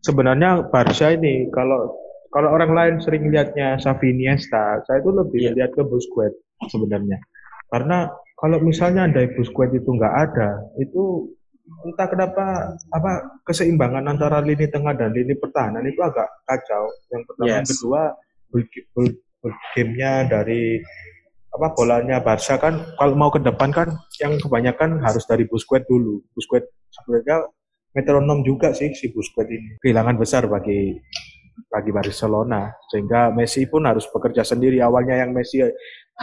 Sebenarnya 0.03 0.67
Barca 0.67 1.15
ini 1.15 1.47
kalau 1.55 2.02
kalau 2.33 2.49
orang 2.49 2.71
lain 2.73 2.95
sering 2.97 3.29
lihatnya 3.29 3.77
Xavi 3.77 4.09
Iniesta, 4.09 4.81
saya 4.83 4.99
itu 4.99 5.13
lebih 5.13 5.39
Iya. 5.39 5.51
lihat 5.53 5.71
ke 5.77 5.85
Busquets 5.85 6.35
sebenarnya. 6.67 7.21
Karena 7.69 8.09
kalau 8.35 8.57
misalnya 8.59 9.05
andai 9.05 9.29
Busquets 9.37 9.77
itu 9.77 9.85
nggak 9.87 10.15
ada, 10.29 10.49
itu 10.81 11.29
entah 11.87 12.07
kenapa 12.09 12.45
apa 12.91 13.11
keseimbangan 13.47 14.03
antara 14.03 14.43
lini 14.43 14.67
tengah 14.67 14.91
dan 14.91 15.13
lini 15.13 15.31
pertahanan 15.37 15.85
itu 15.85 16.01
agak 16.01 16.27
kacau. 16.43 16.89
Yang 17.13 17.21
pertama, 17.29 17.47
yang 17.47 17.63
Yes. 17.63 17.71
kedua, 17.77 18.01
ber- 18.51 19.21
gamenya 19.75 20.11
dari 20.25 20.79
apa 21.53 21.69
bolanya 21.75 22.17
Barca 22.17 22.57
kan 22.57 22.81
kalau 22.97 23.13
mau 23.13 23.29
ke 23.29 23.37
depan 23.37 23.69
kan 23.69 23.87
yang 24.17 24.39
kebanyakan 24.39 25.03
harus 25.03 25.27
dari 25.27 25.45
Busquets 25.45 25.85
dulu. 25.85 26.23
Busquets 26.33 26.65
sebenarnya 26.89 27.45
metronom 27.93 28.41
juga 28.41 28.73
sih 28.73 28.89
si 28.95 29.11
Busquets 29.13 29.51
ini. 29.51 29.77
Kehilangan 29.83 30.17
besar 30.17 30.47
bagi 30.47 30.97
bagi 31.69 31.91
Barcelona 31.93 32.69
sehingga 32.89 33.29
Messi 33.33 33.65
pun 33.69 33.85
harus 33.85 34.05
bekerja 34.09 34.41
sendiri. 34.45 34.81
Awalnya 34.81 35.21
yang 35.25 35.33
Messi 35.33 35.61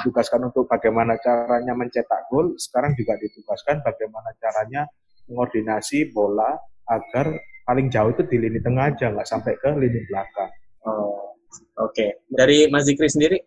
ditugaskan 0.01 0.51
untuk 0.51 0.71
bagaimana 0.71 1.19
caranya 1.19 1.75
mencetak 1.75 2.31
gol, 2.31 2.55
sekarang 2.55 2.95
juga 2.95 3.19
ditugaskan 3.19 3.83
bagaimana 3.83 4.31
caranya 4.39 4.87
mengordinasi 5.27 6.11
bola 6.15 6.55
agar 6.87 7.35
paling 7.67 7.87
jauh 7.87 8.11
itu 8.11 8.27
di 8.27 8.37
lini 8.39 8.59
tengah 8.59 8.91
aja 8.91 9.15
nggak 9.15 9.29
sampai 9.29 9.55
ke 9.59 9.71
lini 9.79 10.03
belakang. 10.11 10.51
Oh, 10.87 11.39
oke. 11.79 12.27
Dari 12.27 12.67
Mas 12.71 12.87
Zikri 12.87 13.07
sendiri? 13.07 13.39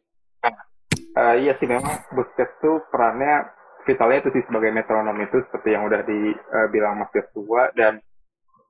Eh, 1.13 1.35
iya 1.45 1.53
sih 1.61 1.69
memang 1.69 2.09
Busquets 2.13 2.57
tuh 2.57 2.81
perannya 2.89 3.45
vitalnya 3.85 4.25
itu 4.25 4.29
sih 4.39 4.43
sebagai 4.49 4.73
metronom 4.73 5.17
itu 5.21 5.43
seperti 5.45 5.75
yang 5.75 5.85
udah 5.85 6.01
dibilang 6.01 6.97
Mas 6.97 7.11
Joshua 7.13 7.69
dan 7.77 8.01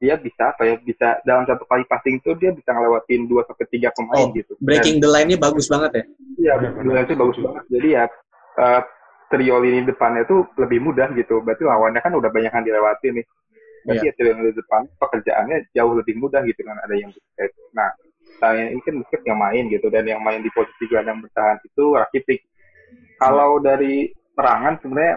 dia 0.04 0.20
bisa 0.20 0.52
apa 0.52 0.68
ya 0.68 0.76
bisa 0.76 1.24
dalam 1.24 1.48
satu 1.48 1.64
kali 1.64 1.88
passing 1.88 2.20
tuh 2.20 2.36
dia 2.36 2.52
bisa 2.52 2.76
ngelewatin 2.76 3.24
dua 3.24 3.48
sampai 3.48 3.64
tiga 3.72 3.88
pemain 3.96 4.28
Oh, 4.28 4.36
gitu. 4.36 4.52
Dan- 4.60 4.68
Breaking 4.68 5.00
the 5.00 5.08
line-nya 5.08 5.40
bagus 5.40 5.72
banget 5.72 5.92
ya? 5.96 6.04
Iya, 6.36 6.54
benar 6.76 7.08
itu 7.08 7.16
bagus 7.16 7.38
banget. 7.40 7.64
Jadi 7.72 7.88
ya 7.90 8.04
eh, 8.54 8.82
trio 9.32 9.56
lini 9.58 9.88
depannya 9.88 10.28
itu 10.28 10.44
lebih 10.60 10.84
mudah 10.84 11.08
gitu. 11.16 11.40
Berarti 11.40 11.64
lawannya 11.64 12.04
kan 12.04 12.12
udah 12.12 12.28
banyak 12.28 12.52
yang 12.52 12.66
dilewati 12.68 13.16
nih. 13.16 13.26
Berarti 13.84 14.04
Iya. 14.04 14.12
ya 14.12 14.18
trio 14.20 14.32
lini 14.36 14.52
depan 14.52 14.82
pekerjaannya 15.00 15.58
jauh 15.72 15.94
lebih 15.96 16.16
mudah 16.20 16.44
gitu 16.44 16.62
kan 16.62 16.76
ada 16.78 16.94
yang 16.94 17.08
Busquets. 17.08 17.56
Nah, 17.72 17.90
sayangnya 18.38 18.68
ini 18.76 18.82
kan 18.84 18.94
Busquets 19.00 19.24
yang 19.24 19.40
main 19.40 19.64
gitu 19.72 19.88
dan 19.88 20.04
yang 20.04 20.20
main 20.20 20.44
di 20.44 20.52
posisi 20.52 20.84
gelandang 20.86 21.24
bertahan 21.24 21.64
itu 21.64 21.84
Rakitic. 21.96 22.44
Kalau 23.16 23.56
dari 23.58 24.12
serangan 24.36 24.84
sebenarnya 24.84 25.16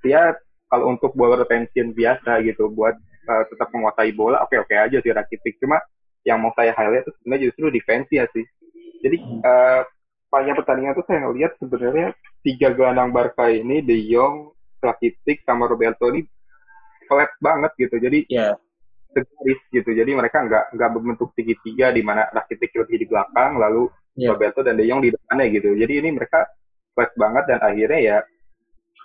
dia 0.00 0.22
kalau 0.70 0.94
untuk 0.94 1.10
bola 1.12 1.34
retention 1.34 1.90
biasa 1.90 2.46
gitu 2.46 2.70
buat 2.70 2.94
eh, 3.26 3.44
tetap 3.52 3.68
menguasai 3.72 4.12
bola 4.16 4.40
oke-oke 4.44 4.72
aja 4.72 4.98
sih 5.00 5.12
Rakitic. 5.12 5.60
Cuma 5.60 5.80
yang 6.24 6.40
mau 6.40 6.52
saya 6.52 6.72
highlight 6.76 7.08
itu 7.08 7.12
sebenarnya 7.20 7.44
justru 7.48 7.64
defense 7.72 8.08
ya 8.12 8.24
sih. 8.32 8.44
Jadi 9.00 9.16
panjang 10.28 10.56
pertandingan 10.56 10.92
tuh 10.94 11.04
saya 11.08 11.24
ngelihat 11.24 11.56
sebenarnya 11.58 12.12
tiga 12.44 12.68
gelandang 12.76 13.10
Barca 13.10 13.48
ini 13.48 13.80
De 13.80 13.96
Jong, 14.06 14.52
Rakitic 14.80 15.42
sama 15.44 15.64
Roberto 15.64 16.08
ini 16.12 16.24
flat 17.08 17.32
banget 17.42 17.72
gitu. 17.76 17.96
Jadi 17.98 18.28
Iya. 18.30 18.54
segaris 19.10 19.60
gitu. 19.74 19.90
Jadi 19.90 20.14
mereka 20.14 20.46
nggak 20.46 20.64
nggak 20.78 20.90
berbentuk 20.94 21.34
segitiga 21.34 21.90
di 21.90 21.98
mana 22.04 22.30
Rakitic 22.30 22.70
lebih 22.78 22.96
di 23.02 23.06
belakang, 23.10 23.58
lalu 23.58 23.90
Iya. 24.14 24.36
Roberto 24.36 24.62
dan 24.62 24.78
De 24.78 24.86
Jong 24.86 25.02
di 25.02 25.10
depannya 25.10 25.46
gitu. 25.50 25.74
Jadi 25.74 25.92
ini 25.98 26.08
mereka 26.14 26.46
flat 26.94 27.10
banget 27.18 27.44
dan 27.50 27.58
akhirnya 27.58 27.98
ya 27.98 28.16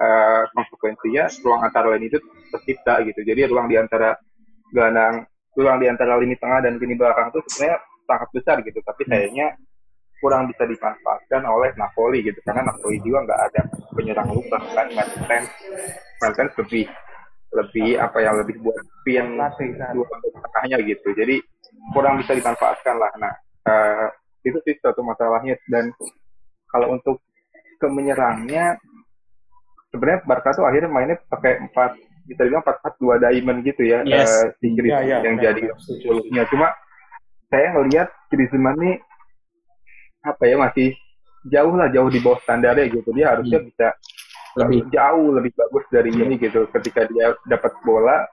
eh, 0.01 0.43
konsekuensinya 0.51 1.23
ruang 1.43 1.61
antara 1.63 1.95
lini 1.95 2.11
itu 2.11 2.19
tercipta 2.51 3.03
gitu. 3.07 3.19
Jadi 3.23 3.47
ruang 3.47 3.67
di 3.71 3.75
antara 3.79 4.15
gelandang, 4.71 5.23
ruang 5.55 5.77
di 5.79 5.87
antara 5.87 6.19
lini 6.19 6.35
tengah 6.35 6.59
dan 6.63 6.75
lini 6.75 6.95
belakang 6.95 7.31
itu 7.31 7.39
sebenarnya 7.47 7.77
sangat 8.05 8.29
besar 8.35 8.55
gitu. 8.63 8.79
Tapi 8.83 9.01
sayangnya 9.07 9.47
kurang 10.19 10.47
bisa 10.49 10.63
dimanfaatkan 10.65 11.41
oleh 11.45 11.71
Napoli 11.75 12.23
gitu. 12.23 12.39
Karena 12.43 12.65
Napoli 12.65 12.97
juga 13.03 13.23
nggak 13.27 13.41
ada 13.51 13.61
penyerang 13.93 14.29
lupa 14.31 14.57
kan? 14.73 14.87
Mertens 14.91 15.49
Mertens 16.23 16.53
lebih 16.59 16.85
lebih 17.55 17.95
apa 17.95 18.17
ya 18.19 18.35
lebih 18.35 18.59
buat 18.59 18.75
pin 19.07 19.39
dua 19.95 20.05
tengahnya 20.51 20.77
gitu. 20.83 21.13
Jadi 21.15 21.39
kurang 21.95 22.19
bisa 22.19 22.35
dimanfaatkan 22.35 22.95
lah. 22.99 23.11
Nah 23.19 23.33
eh, 23.69 24.07
itu 24.43 24.57
sih 24.67 24.75
satu 24.79 25.01
masalahnya. 25.03 25.55
Dan 25.69 25.91
kalau 26.69 26.95
untuk 26.95 27.23
ke 27.79 27.87
menyerangnya 27.91 28.79
sebenarnya 29.95 30.19
Barca 30.21 30.51
tuh 30.51 30.67
akhirnya 30.67 30.91
mainnya 30.91 31.17
pakai 31.25 31.63
empat 31.63 31.95
bisa 32.25 32.41
dibilang 32.41 32.59
empat 32.61 32.77
empat 32.83 32.93
dua 32.97 33.15
diamond 33.17 33.59
gitu 33.61 33.81
ya 33.81 34.03
Yes. 34.03 34.27
eh, 34.27 34.45
si 34.59 34.67
Griezmann 34.71 35.01
Iya, 35.01 35.15
iya, 35.15 35.17
yang 35.23 35.37
iya, 35.37 35.43
jadi 35.47 35.61
iya, 35.63 35.73
setuju. 35.79 36.03
solusinya 36.03 36.43
cuma 36.51 36.67
saya 37.47 37.67
ngelihat 37.71 38.07
Griezmann 38.27 38.75
nih 38.75 38.95
apa 40.21 40.43
ya 40.43 40.57
masih 40.57 40.89
jauh 41.45 41.73
lah 41.73 41.87
jauh 41.87 42.09
di 42.09 42.17
bawah 42.17 42.41
standarnya 42.41 42.89
gitu 42.91 43.09
dia 43.11 43.31
harusnya 43.31 43.61
Hmm. 43.61 43.69
bisa 43.69 43.87
Lebih. 44.55 44.87
jauh 44.89 45.27
lebih 45.31 45.51
bagus 45.53 45.85
dari 45.89 46.09
ini 46.09 46.35
gitu 46.35 46.65
ketika 46.71 47.03
dia 47.05 47.35
dapat 47.45 47.75
bola 47.81 48.23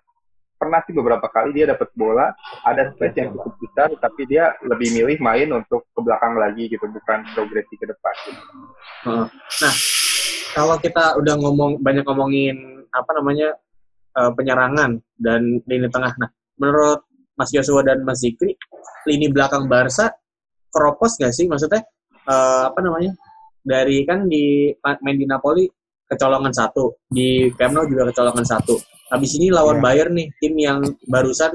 pernah 0.55 0.79
sih 0.81 0.95
beberapa 0.95 1.27
kali 1.27 1.51
dia 1.53 1.67
dapat 1.67 1.91
bola 1.93 2.31
ada 2.63 2.95
space 2.95 3.19
yang 3.19 3.35
cukup 3.35 3.59
besar 3.59 3.91
tapi 3.99 4.23
dia 4.25 4.55
lebih 4.63 4.95
milih 4.95 5.19
main 5.19 5.51
untuk 5.51 5.83
ke 5.85 6.01
belakang 6.01 6.39
lagi 6.39 6.71
gitu 6.71 6.87
bukan 6.87 7.27
progresi 7.29 7.75
ke 7.75 7.85
depan 7.85 8.15
gitu. 8.25 8.43
Heeh. 9.03 9.27
Nah, 9.27 9.75
kalau 10.53 10.77
kita 10.79 11.17
udah 11.17 11.35
ngomong 11.41 11.81
banyak 11.81 12.05
ngomongin 12.05 12.57
apa 12.93 13.11
namanya 13.17 13.49
eh, 14.17 14.31
penyerangan 14.37 15.01
dan 15.17 15.61
lini 15.65 15.89
tengah. 15.89 16.13
Nah, 16.21 16.31
menurut 16.61 17.05
Mas 17.37 17.49
Joshua 17.51 17.81
dan 17.81 18.05
Mas 18.05 18.21
Zikri, 18.21 18.55
lini 19.09 19.33
belakang 19.33 19.67
Barca 19.67 20.13
keropos 20.69 21.17
nggak 21.17 21.33
sih? 21.33 21.49
Maksudnya 21.49 21.83
eh, 22.29 22.63
apa 22.69 22.79
namanya? 22.85 23.13
Dari 23.63 24.03
kan 24.03 24.27
di 24.27 24.75
main 24.83 25.17
di 25.17 25.27
Napoli 25.27 25.65
kecolongan 26.11 26.53
satu, 26.53 26.93
di 27.09 27.49
Camp 27.57 27.73
Nou 27.73 27.89
juga 27.89 28.13
kecolongan 28.13 28.45
satu. 28.45 28.77
Habis 29.09 29.37
ini 29.41 29.49
lawan 29.49 29.81
Iya. 29.81 29.85
Bayern 29.85 30.13
nih, 30.17 30.29
tim 30.41 30.55
yang 30.61 30.79
barusan 31.09 31.53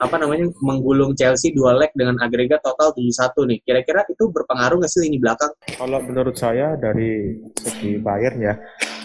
apa 0.00 0.16
namanya 0.16 0.48
menggulung 0.64 1.12
Chelsea 1.12 1.52
dua 1.52 1.76
leg 1.76 1.92
dengan 1.92 2.16
agregat 2.24 2.64
total 2.64 2.96
7-1 2.96 3.36
nih. 3.52 3.58
Kira-kira 3.60 4.00
itu 4.08 4.32
berpengaruh 4.32 4.80
nggak 4.80 4.90
sih 4.90 5.04
lini 5.04 5.20
belakang? 5.20 5.52
Kalau 5.76 6.00
menurut 6.00 6.36
saya 6.40 6.72
dari 6.80 7.36
segi 7.60 8.00
Bayern 8.00 8.40
ya 8.40 8.54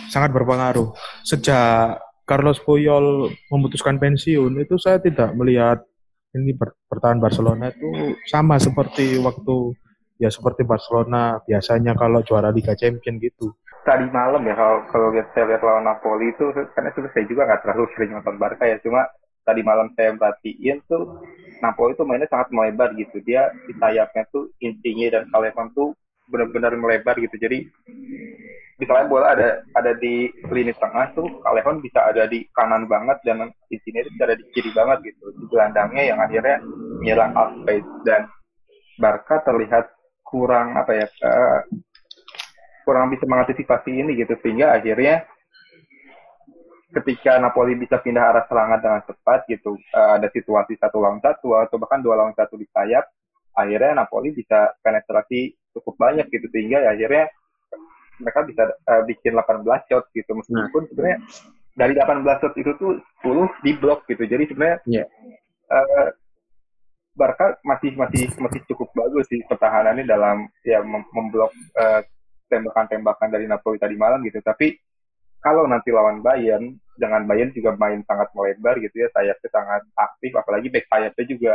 sangat 0.07 0.31
berpengaruh. 0.31 0.95
Sejak 1.27 1.99
Carlos 2.23 2.63
Puyol 2.63 3.29
memutuskan 3.51 3.99
pensiun 3.99 4.55
itu 4.63 4.79
saya 4.79 4.97
tidak 5.03 5.35
melihat 5.35 5.83
ini 6.33 6.55
ber- 6.55 6.79
bertahan 6.87 7.19
Barcelona 7.19 7.69
itu 7.69 8.15
sama 8.31 8.57
seperti 8.57 9.19
waktu 9.19 9.75
ya 10.17 10.31
seperti 10.31 10.63
Barcelona 10.63 11.43
biasanya 11.43 11.93
kalau 11.93 12.23
juara 12.23 12.49
Liga 12.49 12.73
Champions 12.75 13.19
gitu. 13.19 13.51
tadi 13.85 14.09
malam 14.09 14.41
ya 14.41 14.57
kalau 14.57 14.81
kalau 14.89 15.07
lihat 15.13 15.29
saya 15.37 15.45
lihat 15.45 15.61
lawan 15.61 15.85
Napoli 15.85 16.33
itu 16.33 16.49
karena 16.73 16.89
sebenarnya 16.89 17.13
saya 17.13 17.25
juga 17.29 17.41
nggak 17.45 17.61
terlalu 17.61 17.83
sering 17.93 18.11
nonton 18.17 18.35
Barca 18.41 18.65
ya 18.65 18.81
cuma 18.81 19.05
tadi 19.45 19.61
malam 19.61 19.93
saya 19.93 20.17
perhatiin 20.17 20.81
tuh 20.89 21.21
Napoli 21.61 21.95
tuh 21.95 22.03
mainnya 22.03 22.27
sangat 22.27 22.51
melebar 22.51 22.91
gitu. 22.97 23.21
Dia 23.23 23.53
di 23.69 23.73
sayapnya 23.77 24.27
tuh 24.33 24.51
intinya 24.59 25.21
dan 25.21 25.23
Callejon 25.31 25.71
tuh 25.71 25.93
benar-benar 26.27 26.73
melebar 26.75 27.15
gitu. 27.21 27.37
Jadi 27.37 27.69
misalnya 28.75 29.07
bola 29.07 29.31
ada 29.31 29.63
ada 29.71 29.95
di 29.95 30.27
lini 30.51 30.73
tengah 30.75 31.15
tuh 31.15 31.29
Callejon 31.45 31.79
bisa 31.79 32.03
ada 32.03 32.27
di 32.27 32.43
kanan 32.51 32.89
banget 32.89 33.21
dan 33.23 33.47
intinya 33.71 34.03
itu 34.03 34.09
bisa 34.17 34.23
ada 34.27 34.35
di 34.35 34.45
kiri 34.51 34.71
banget 34.73 35.13
gitu. 35.13 35.25
Di 35.37 35.45
gelandangnya 35.47 36.03
yang 36.03 36.19
akhirnya 36.19 36.57
menyerang 36.99 37.31
half 37.37 37.51
space 37.63 37.89
dan 38.03 38.27
Barca 38.97 39.43
terlihat 39.45 39.93
kurang 40.25 40.75
apa 40.75 40.91
ya 40.91 41.07
eh, 41.07 41.59
kurang 42.83 43.13
bisa 43.13 43.23
mengantisipasi 43.29 43.93
ini 43.93 44.17
gitu. 44.17 44.35
Sehingga 44.41 44.75
akhirnya 44.75 45.23
ketika 46.95 47.35
Napoli 47.43 47.75
bisa 47.75 47.99
pindah 47.99 48.31
arah 48.31 48.45
serangan 48.47 48.79
dengan 48.79 49.01
cepat 49.03 49.43
gitu 49.51 49.75
eh, 49.75 50.09
ada 50.15 50.31
situasi 50.31 50.79
satu 50.79 51.03
lawan 51.03 51.19
satu 51.19 51.59
atau 51.59 51.75
bahkan 51.75 51.99
dua 51.99 52.15
lawan 52.15 52.31
satu 52.31 52.55
di 52.55 52.63
sayap 52.71 53.03
akhirnya 53.55 54.03
Napoli 54.03 54.31
bisa 54.35 54.75
penetrasi 54.79 55.55
cukup 55.75 55.95
banyak 55.99 56.27
gitu 56.31 56.47
sehingga 56.51 56.83
ya 56.83 56.95
akhirnya 56.95 57.25
mereka 58.19 58.47
bisa 58.47 58.63
uh, 58.87 59.03
bikin 59.03 59.35
18 59.35 59.63
shot 59.91 60.07
gitu 60.15 60.31
meskipun 60.35 60.83
nah. 60.83 60.87
sebenarnya 60.91 61.19
dari 61.75 61.93
18 61.99 62.23
shot 62.39 62.55
itu 62.55 62.71
tuh 62.79 62.91
10 63.27 63.63
di 63.63 63.71
blok 63.75 64.07
gitu 64.07 64.23
jadi 64.23 64.43
sebenarnya 64.47 64.77
yeah. 64.87 65.07
Iya. 65.07 65.75
uh, 65.75 66.09
Barca 67.15 67.55
masih 67.63 67.95
masih 67.95 68.27
masih 68.43 68.59
cukup 68.67 68.91
bagus 68.91 69.27
sih 69.31 69.39
pertahanannya 69.47 70.03
dalam 70.03 70.51
ya 70.67 70.83
mem 70.83 71.03
memblok 71.15 71.51
uh, 71.79 72.03
tembakan-tembakan 72.51 73.31
dari 73.31 73.47
Napoli 73.47 73.79
tadi 73.79 73.95
malam 73.95 74.19
gitu 74.27 74.43
tapi 74.43 74.75
kalau 75.39 75.63
nanti 75.63 75.95
lawan 75.95 76.19
Bayern 76.19 76.75
dengan 76.95 77.27
Bayern 77.27 77.51
juga 77.51 77.75
main 77.75 78.01
sangat 78.07 78.31
melebar 78.31 78.79
gitu 78.79 78.95
ya 79.03 79.07
sayapnya 79.11 79.49
sangat 79.51 79.81
aktif 79.99 80.31
apalagi 80.35 80.67
back 80.71 80.85
sayapnya 80.87 81.25
juga 81.27 81.53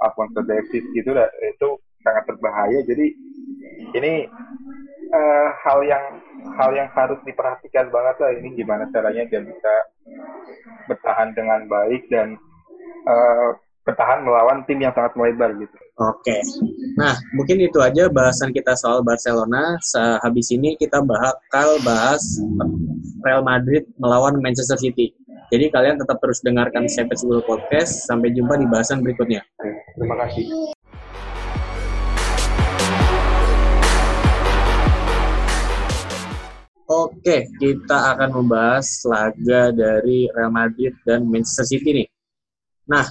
Alfonso 0.00 0.40
Davies 0.44 0.84
gitu 0.92 1.10
itu 1.14 1.68
sangat 2.04 2.24
berbahaya 2.28 2.84
jadi 2.84 3.06
ini 3.96 4.28
uh, 5.14 5.48
hal 5.64 5.80
yang 5.86 6.04
hal 6.58 6.70
yang 6.76 6.88
harus 6.92 7.18
diperhatikan 7.24 7.88
banget 7.88 8.16
lah 8.20 8.30
ini 8.36 8.48
gimana 8.58 8.84
caranya 8.92 9.24
dia 9.26 9.40
bisa 9.40 9.72
bertahan 10.86 11.32
dengan 11.32 11.64
baik 11.64 12.04
dan 12.12 12.36
uh, 13.08 13.56
bertahan 13.84 14.24
melawan 14.24 14.64
tim 14.64 14.80
yang 14.80 14.92
sangat 14.96 15.12
melebar 15.16 15.52
gitu. 15.56 15.76
Oke. 15.94 16.42
Nah, 16.98 17.14
mungkin 17.38 17.62
itu 17.62 17.78
aja 17.78 18.10
bahasan 18.10 18.50
kita 18.50 18.74
soal 18.74 19.06
Barcelona. 19.06 19.78
Sehabis 19.78 20.50
ini 20.50 20.74
kita 20.74 20.98
bakal 20.98 21.78
bahas 21.86 22.18
Real 23.22 23.46
Madrid 23.46 23.86
melawan 24.02 24.42
Manchester 24.42 24.74
City. 24.74 25.14
Jadi 25.54 25.70
kalian 25.70 25.94
tetap 25.94 26.18
terus 26.18 26.42
dengarkan 26.42 26.90
Sepet 26.90 27.22
School 27.22 27.38
Podcast. 27.46 28.10
Sampai 28.10 28.34
jumpa 28.34 28.58
di 28.58 28.66
bahasan 28.66 29.06
berikutnya. 29.06 29.46
Terima 29.94 30.18
kasih. 30.26 30.74
Oke, 36.90 37.46
kita 37.62 38.18
akan 38.18 38.42
membahas 38.42 38.86
laga 39.06 39.70
dari 39.70 40.26
Real 40.26 40.50
Madrid 40.50 40.90
dan 41.06 41.22
Manchester 41.30 41.70
City 41.70 42.02
nih. 42.02 42.08
Nah, 42.90 43.06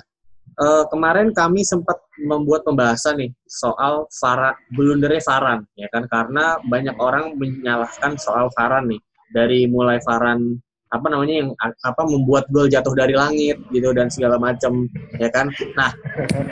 uh, 0.59 0.83
kemarin 0.91 1.31
kami 1.31 1.63
sempat 1.63 2.02
membuat 2.22 2.62
pembahasan 2.67 3.17
nih 3.17 3.32
soal 3.50 4.05
Farah 4.22 4.53
blundernya 4.74 5.22
Faran 5.24 5.65
ya 5.74 5.89
kan? 5.89 6.05
Karena 6.10 6.62
banyak 6.62 6.98
orang 7.01 7.38
menyalahkan 7.38 8.17
soal 8.22 8.50
Faran 8.53 8.89
nih. 8.89 9.01
Dari 9.34 9.65
mulai 9.65 9.98
Faran 10.05 10.62
apa 10.93 11.10
namanya 11.10 11.41
yang 11.41 11.50
apa 11.58 12.01
membuat 12.05 12.46
gol 12.53 12.70
jatuh 12.70 12.93
dari 12.93 13.17
langit 13.17 13.58
gitu 13.74 13.89
dan 13.98 14.13
segala 14.13 14.38
macam 14.38 14.86
ya 15.17 15.29
kan? 15.34 15.50
Nah 15.74 15.89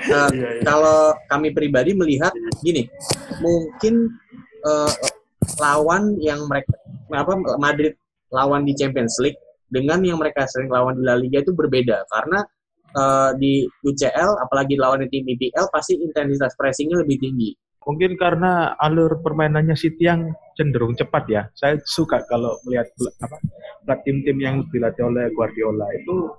uh, 0.09 0.31
kalau 0.67 1.13
kami 1.29 1.53
pribadi 1.53 1.93
melihat 1.93 2.33
gini 2.65 2.89
mungkin 3.37 4.09
uh, 4.65 4.89
lawan 5.61 6.17
yang 6.17 6.41
mereka 6.49 6.73
apa 7.13 7.33
Madrid 7.61 7.93
lawan 8.33 8.65
di 8.65 8.73
Champions 8.73 9.19
League 9.21 9.37
dengan 9.71 10.03
yang 10.03 10.19
mereka 10.19 10.43
sering 10.47 10.67
lawan 10.67 10.99
di 10.99 11.03
La 11.07 11.15
Liga 11.15 11.39
itu 11.39 11.55
berbeda. 11.55 12.03
Karena 12.11 12.43
uh, 12.95 13.31
di 13.35 13.67
UCL 13.85 14.41
apalagi 14.43 14.75
lawan 14.79 15.05
tim 15.07 15.25
IPL 15.27 15.67
pasti 15.71 15.99
intensitas 15.99 16.55
pressingnya 16.55 17.03
lebih 17.03 17.19
tinggi. 17.19 17.51
Mungkin 17.81 18.13
karena 18.13 18.77
alur 18.77 19.25
permainannya 19.25 19.73
City 19.73 20.05
yang 20.05 20.29
cenderung 20.53 20.93
cepat 20.93 21.23
ya. 21.25 21.41
Saya 21.57 21.81
suka 21.81 22.21
kalau 22.29 22.53
melihat 22.69 22.93
apa 23.25 23.95
tim-tim 24.05 24.37
yang 24.37 24.55
dilatih 24.69 25.09
oleh 25.09 25.33
Guardiola 25.33 25.89
itu 25.97 26.29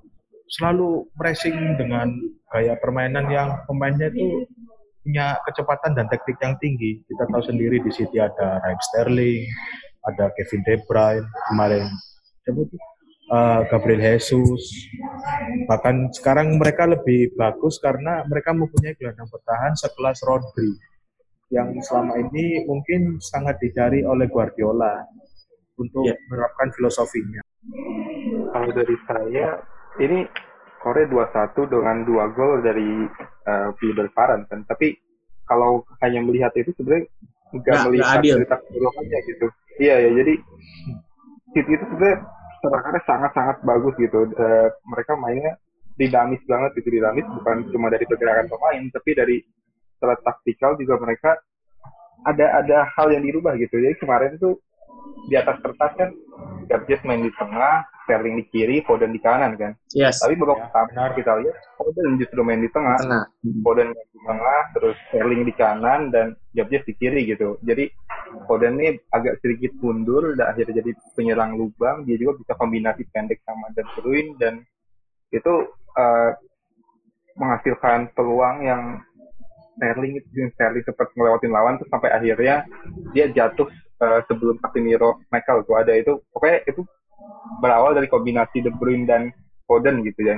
selalu 0.47 1.11
pressing 1.19 1.75
dengan 1.81 2.15
gaya 2.53 2.79
permainan 2.79 3.27
yang 3.27 3.49
pemainnya 3.67 4.13
itu 4.15 4.47
punya 5.03 5.35
kecepatan 5.51 5.99
dan 5.99 6.07
teknik 6.07 6.39
yang 6.39 6.55
tinggi. 6.63 7.03
Kita 7.11 7.27
tahu 7.27 7.43
sendiri 7.43 7.83
di 7.83 7.91
City 7.91 8.23
ada 8.23 8.63
Raheem 8.63 8.81
Sterling, 8.93 9.43
ada 10.07 10.31
Kevin 10.39 10.63
De 10.63 10.75
Bruyne, 10.87 11.27
kemarin 11.51 11.91
siapa 12.43 12.63
uh, 13.33 13.61
Gabriel 13.73 14.21
Jesus. 14.21 14.93
Bahkan 15.67 16.13
sekarang 16.13 16.61
mereka 16.61 16.85
lebih 16.85 17.33
bagus 17.35 17.81
karena 17.81 18.21
mereka 18.29 18.53
mempunyai 18.53 18.93
gelandang 19.01 19.33
bertahan 19.33 19.73
sekelas 19.73 20.21
Rodri 20.29 20.77
yang 21.53 21.73
selama 21.85 22.17
ini 22.17 22.65
mungkin 22.65 23.21
sangat 23.21 23.61
dicari 23.61 24.05
oleh 24.05 24.29
Guardiola 24.29 25.05
untuk 25.77 26.09
yeah. 26.09 26.17
menerapkan 26.29 26.73
filosofinya. 26.73 27.41
Kalau 28.53 28.71
dari 28.73 28.97
saya, 29.05 29.61
ini 30.01 30.25
Korea 30.81 31.07
2-1 31.07 31.73
dengan 31.73 31.97
dua 32.03 32.25
gol 32.33 32.65
dari 32.65 33.07
uh, 33.47 33.69
Wilber 33.79 34.09
Faran 34.17 34.49
kan. 34.49 34.65
Tapi 34.65 34.97
kalau 35.45 35.85
hanya 36.01 36.25
melihat 36.25 36.51
itu 36.57 36.73
sebenarnya 36.75 37.07
nggak 37.53 37.81
melihat 37.93 38.19
cerita 38.25 38.57
keseluruhannya 38.57 39.19
gitu. 39.29 39.47
Iya 39.77 39.95
ya, 40.09 40.11
jadi 40.25 40.35
City 41.53 41.73
itu 41.77 41.85
sebenarnya 41.85 42.19
serangannya 42.63 43.03
sangat-sangat 43.05 43.57
bagus 43.67 43.95
gitu. 43.99 44.31
Uh, 44.39 44.71
mereka 44.87 45.19
mainnya 45.19 45.59
dinamis 45.99 46.41
banget 46.49 46.73
gitu 46.81 46.89
dinamis 46.89 47.27
bukan 47.29 47.69
cuma 47.69 47.93
dari 47.93 48.09
pergerakan 48.09 48.49
pemain 48.49 48.83
tapi 48.89 49.11
dari 49.13 49.37
secara 49.99 50.17
taktikal 50.25 50.73
juga 50.81 50.97
mereka 50.97 51.37
ada 52.25 52.65
ada 52.65 52.79
hal 52.97 53.13
yang 53.13 53.27
dirubah 53.27 53.59
gitu. 53.59 53.77
Jadi 53.77 53.99
kemarin 53.99 54.39
tuh 54.39 54.63
di 55.29 55.35
atas 55.39 55.57
kertas 55.63 55.93
kan 55.97 56.11
Gabjes 56.67 57.03
main 57.05 57.21
di 57.21 57.33
tengah, 57.37 57.85
Sterling 58.07 58.39
di 58.41 58.45
kiri, 58.49 58.81
Foden 58.87 59.13
di 59.13 59.21
kanan 59.21 59.59
kan. 59.61 59.77
Yes. 59.93 60.23
Tapi 60.25 60.41
babak 60.41 60.71
pertama 60.71 60.89
ya, 60.95 61.05
kita 61.13 61.33
lihat 61.43 61.57
Foden 61.77 62.17
justru 62.17 62.41
main 62.41 62.63
di 62.65 62.71
tengah. 62.73 62.97
Tengah. 62.97 63.25
Foden 63.61 63.93
di 63.93 64.19
tengah, 64.25 64.61
terus 64.73 64.97
Sterling 65.11 65.43
di 65.45 65.53
kanan 65.53 66.09
dan 66.09 66.33
Gabjes 66.57 66.87
di 66.89 66.95
kiri 66.97 67.29
gitu. 67.29 67.61
Jadi 67.61 67.93
Foden 68.49 68.81
ini 68.81 68.97
agak 69.13 69.43
sedikit 69.45 69.77
mundur 69.85 70.33
dan 70.39 70.55
akhirnya 70.55 70.81
jadi 70.81 70.91
penyerang 71.13 71.61
lubang. 71.61 72.09
Dia 72.09 72.17
juga 72.17 72.41
bisa 72.41 72.53
kombinasi 72.57 73.05
pendek 73.13 73.45
sama 73.45 73.69
De 73.77 73.85
Bruyne 73.99 74.33
dan 74.41 74.65
itu 75.33 75.55
uh, 75.99 76.31
menghasilkan 77.37 78.13
peluang 78.17 78.65
yang 78.65 78.83
Sterling 79.77 80.21
itu 80.21 80.53
Sterling 80.57 80.85
sempat 80.85 81.09
ngelewatin 81.17 81.53
lawan 81.53 81.75
tuh 81.81 81.89
sampai 81.89 82.13
akhirnya 82.13 82.65
dia 83.17 83.29
jatuh 83.33 83.69
uh, 84.03 84.21
sebelum 84.27 84.59
Casemiro 84.59 85.23
Michael 85.31 85.63
tuh 85.63 85.79
ada 85.79 85.95
itu 85.95 86.19
pokoknya 86.35 86.67
itu 86.67 86.83
berawal 87.63 87.95
dari 87.95 88.11
kombinasi 88.11 88.67
De 88.67 88.75
Bruyne 88.75 89.07
dan 89.07 89.31
Foden 89.71 90.03
gitu 90.03 90.21
ya. 90.27 90.37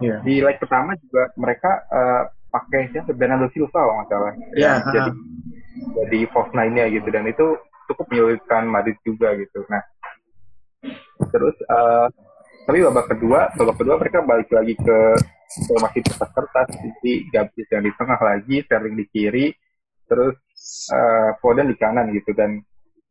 Yeah. 0.00 0.22
Di 0.22 0.40
leg 0.40 0.56
pertama 0.62 0.94
juga 0.96 1.28
mereka 1.34 1.84
uh, 1.90 2.22
pakai 2.50 2.88
siapa 2.94 3.12
Bernardo 3.12 3.50
Silva 3.52 3.74
kalau 3.74 3.94
nggak 4.00 4.08
salah. 4.08 4.32
Yeah, 4.54 4.80
uh. 4.80 4.92
Jadi 4.94 5.10
jadi 5.98 6.18
false 6.30 6.54
nine-nya 6.54 6.88
gitu 6.94 7.08
dan 7.10 7.26
itu 7.26 7.58
cukup 7.90 8.06
menyulitkan 8.08 8.64
Madrid 8.70 8.96
juga 9.02 9.34
gitu. 9.36 9.66
Nah 9.66 9.82
terus 11.28 11.56
uh, 11.68 12.08
tapi 12.64 12.80
babak 12.80 13.12
kedua 13.12 13.52
babak 13.52 13.76
kedua 13.76 13.96
mereka 14.00 14.24
balik 14.24 14.48
lagi 14.48 14.74
ke 14.78 14.98
masih 15.82 16.00
kertas-kertas 16.06 16.68
jadi 16.78 17.12
Gabis 17.34 17.68
yang 17.68 17.82
di 17.84 17.92
tengah 17.98 18.20
lagi 18.22 18.56
Sterling 18.64 18.96
di 18.96 19.06
kiri 19.10 19.46
terus 20.06 20.38
uh, 20.92 21.30
Foden 21.40 21.72
di 21.72 21.76
kanan 21.76 22.12
gitu. 22.12 22.32
Dan 22.36 22.60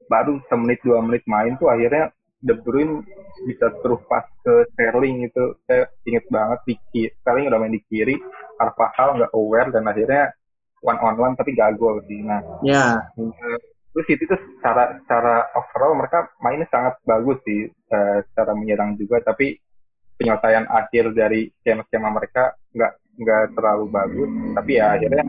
baru 0.10 0.42
semenit 0.50 0.82
dua 0.82 1.02
menit 1.06 1.24
main 1.30 1.54
tuh 1.62 1.70
akhirnya 1.70 2.10
De 2.40 2.56
Bruyne 2.56 3.04
bisa 3.44 3.68
terus 3.84 4.00
pas 4.08 4.24
ke 4.42 4.64
Sterling 4.74 5.28
itu 5.28 5.60
saya 5.68 5.92
inget 6.08 6.24
banget 6.32 6.60
di 6.64 6.76
kiri 6.92 7.12
Sterling 7.20 7.52
udah 7.52 7.60
main 7.60 7.76
di 7.76 7.84
kiri 7.84 8.16
Carvajal 8.56 9.20
nggak 9.20 9.36
aware 9.36 9.70
dan 9.76 9.84
akhirnya 9.88 10.32
one 10.80 11.00
on 11.04 11.16
one 11.20 11.36
tapi 11.36 11.52
gagal 11.52 12.00
sih. 12.08 12.24
Nah 12.24 12.40
ya. 12.64 13.04
yeah. 13.20 13.60
terus 13.92 14.08
itu 14.08 14.24
tuh 14.24 14.40
secara 14.56 14.96
secara 15.04 15.52
overall 15.58 16.00
mereka 16.00 16.32
mainnya 16.40 16.70
sangat 16.72 16.96
bagus 17.04 17.44
sih 17.44 17.68
uh, 17.92 18.24
secara 18.32 18.56
menyerang 18.56 18.96
juga 18.96 19.20
tapi 19.20 19.60
penyelesaian 20.16 20.68
akhir 20.68 21.16
dari 21.16 21.48
skema-skema 21.60 22.12
mereka 22.12 22.56
nggak 22.72 22.94
nggak 23.20 23.44
terlalu 23.52 23.86
bagus. 23.92 24.32
Tapi 24.56 24.72
ya 24.80 24.96
akhirnya 24.96 25.24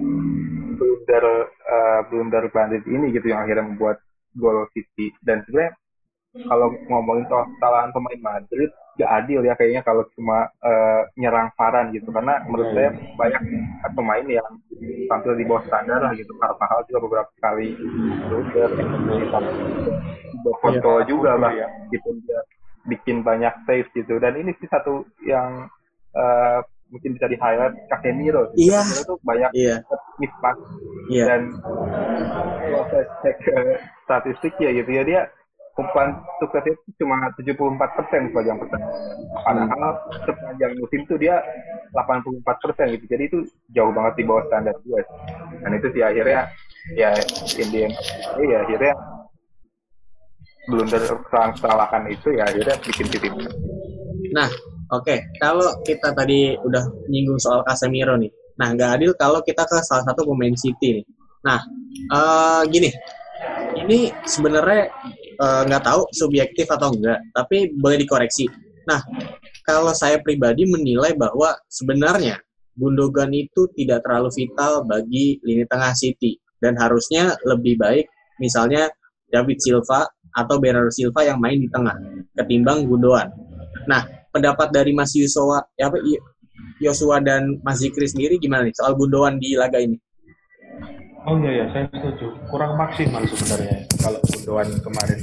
blunder 0.81 1.25
uh, 1.69 2.01
blunder 2.09 2.45
Bandit 2.49 2.89
ini 2.89 3.13
gitu 3.13 3.29
yang 3.29 3.45
akhirnya 3.45 3.69
membuat 3.69 4.01
gol 4.33 4.65
City. 4.73 5.13
Dan 5.21 5.45
sebenarnya 5.45 5.77
kalau 6.49 6.73
ngomongin 6.89 7.29
soal 7.29 7.45
kesalahan 7.53 7.91
pemain 7.93 8.21
Madrid 8.23 8.71
gak 8.97 9.25
adil 9.25 9.41
ya 9.43 9.57
kayaknya 9.57 9.83
kalau 9.85 10.05
cuma 10.17 10.49
uh, 10.65 11.05
nyerang 11.21 11.53
Faran 11.61 11.93
gitu. 11.93 12.09
Karena 12.09 12.41
menurut 12.49 12.73
saya 12.73 12.97
banyak 13.21 13.43
pemain 13.93 14.25
yang 14.25 14.49
tampil 15.13 15.37
di 15.37 15.45
bawah 15.45 15.63
standar 15.69 16.01
lah 16.01 16.17
gitu. 16.17 16.33
Carvajal 16.41 16.81
juga 16.89 16.99
beberapa 17.05 17.33
kali 17.45 17.77
blunder. 18.33 18.71
Foto 20.41 21.05
ya, 21.05 21.05
juga 21.05 21.37
lah 21.37 21.53
ya. 21.53 21.69
gitu 21.93 22.17
dia 22.25 22.41
bikin 22.89 23.21
banyak 23.21 23.53
save 23.69 23.93
gitu. 23.93 24.17
Dan 24.17 24.41
ini 24.41 24.57
sih 24.57 24.69
satu 24.71 25.05
yang 25.27 25.69
uh, 26.17 26.65
mungkin 26.91 27.11
bisa 27.17 27.27
di 27.31 27.39
highlight 27.39 27.75
Casemiro. 27.89 28.51
Iya. 28.59 28.83
Casemiro 28.83 29.03
tuh 29.15 29.19
banyak 29.23 29.51
yeah. 29.55 29.79
mispas 30.19 30.57
yeah. 31.09 31.27
dan 31.27 31.41
kalau 32.61 32.83
saya 32.91 33.05
cek 33.25 33.39
uh, 33.55 33.77
statistik 34.05 34.55
ya 34.59 34.71
gitu 34.75 34.91
ya 34.91 35.03
dia 35.07 35.21
umpan 35.81 36.21
sukses 36.37 36.61
itu 36.69 37.01
cuma 37.01 37.33
74 37.41 37.97
persen 37.97 38.29
sepanjang 38.29 38.59
pertandingan. 38.61 39.01
Padahal 39.41 39.93
sepanjang 40.29 40.73
musim 40.77 41.01
itu 41.09 41.15
dia 41.17 41.41
84 41.97 42.45
persen 42.45 42.87
gitu. 43.01 43.05
Jadi 43.09 43.23
itu 43.33 43.39
jauh 43.73 43.89
banget 43.89 44.21
di 44.21 44.25
bawah 44.29 44.45
standar 44.53 44.77
gue. 44.85 45.03
Dan 45.65 45.71
itu 45.73 45.89
sih 45.97 46.03
akhirnya 46.05 46.53
ya 46.93 47.11
in 47.57 47.69
the 47.73 47.81
end, 47.89 47.95
ya 48.45 48.59
akhirnya 48.61 48.93
blunder 50.69 51.03
kesalahan 51.33 52.05
itu 52.13 52.29
ya 52.37 52.45
akhirnya 52.45 52.77
bikin 52.85 53.07
titik. 53.09 53.33
Nah, 54.37 54.49
oke. 54.93 55.17
Kalau 55.39 55.81
kita 55.87 56.13
tadi 56.13 56.55
udah 56.59 56.85
nyinggung 57.09 57.39
soal 57.39 57.63
Casemiro 57.67 58.15
nih. 58.19 58.31
Nah, 58.61 58.77
nggak 58.77 58.91
adil 59.01 59.13
kalau 59.17 59.41
kita 59.41 59.65
ke 59.65 59.81
salah 59.81 60.05
satu 60.05 60.29
pemain 60.29 60.53
City 60.59 61.01
nih. 61.01 61.05
Nah, 61.47 61.61
uh, 62.13 62.63
gini. 62.69 62.93
Ini 63.71 64.13
sebenarnya 64.29 64.93
uh, 65.41 65.63
nggak 65.65 65.85
tahu 65.87 66.05
subjektif 66.13 66.69
atau 66.69 66.93
enggak, 66.93 67.25
tapi 67.33 67.73
boleh 67.73 67.97
dikoreksi. 67.97 68.45
Nah, 68.85 69.01
kalau 69.65 69.97
saya 69.97 70.21
pribadi 70.21 70.69
menilai 70.69 71.17
bahwa 71.17 71.57
sebenarnya 71.71 72.37
Gundogan 72.77 73.33
itu 73.35 73.69
tidak 73.77 74.05
terlalu 74.07 74.33
vital 74.33 74.85
bagi 74.89 75.41
lini 75.45 75.65
tengah 75.69 75.93
City 75.93 76.39
dan 76.61 76.77
harusnya 76.81 77.37
lebih 77.45 77.77
baik 77.77 78.07
misalnya 78.41 78.89
David 79.29 79.61
Silva 79.61 80.09
atau 80.33 80.57
Bernardo 80.63 80.93
Silva 80.93 81.27
yang 81.27 81.39
main 81.43 81.61
di 81.61 81.69
tengah 81.69 81.97
ketimbang 82.37 82.87
Gundogan. 82.87 83.29
Nah, 83.89 84.05
pendapat 84.31 84.71
dari 84.71 84.95
Mas 84.95 85.13
Yusua, 85.15 85.63
ya 85.79 85.91
apa 85.91 85.99
Yosua 86.81 87.21
dan 87.21 87.61
Mas 87.61 87.83
Zikri 87.85 88.09
sendiri 88.09 88.41
gimana 88.41 88.67
nih 88.69 88.75
soal 88.77 88.97
Gundogan 88.97 89.37
di 89.37 89.55
laga 89.55 89.79
ini? 89.79 89.99
Oh 91.29 91.37
iya 91.37 91.65
ya, 91.65 91.67
saya 91.73 91.85
setuju. 91.93 92.33
Kurang 92.49 92.81
maksimal 92.81 93.23
sebenarnya 93.29 93.85
kalau 94.01 94.21
Gundogan 94.25 94.69
kemarin. 94.81 95.19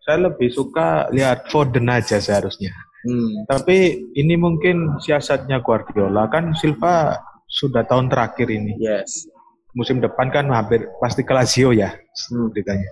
Saya 0.00 0.18
lebih 0.32 0.48
suka 0.48 1.12
lihat 1.12 1.46
Foden 1.52 1.86
aja 1.92 2.16
seharusnya. 2.16 2.72
Hmm. 3.04 3.44
Tapi 3.48 4.08
ini 4.16 4.34
mungkin 4.36 5.00
siasatnya 5.00 5.60
Guardiola 5.64 6.28
kan 6.28 6.52
Silva 6.56 7.16
sudah 7.48 7.84
tahun 7.84 8.08
terakhir 8.08 8.48
ini. 8.48 8.76
Yes. 8.80 9.28
Musim 9.76 10.02
depan 10.02 10.32
kan 10.34 10.50
hampir 10.50 10.88
pasti 10.98 11.22
ke 11.22 11.32
Lazio 11.32 11.70
ya 11.76 11.92
hmm. 11.92 12.48
beritanya. 12.52 12.88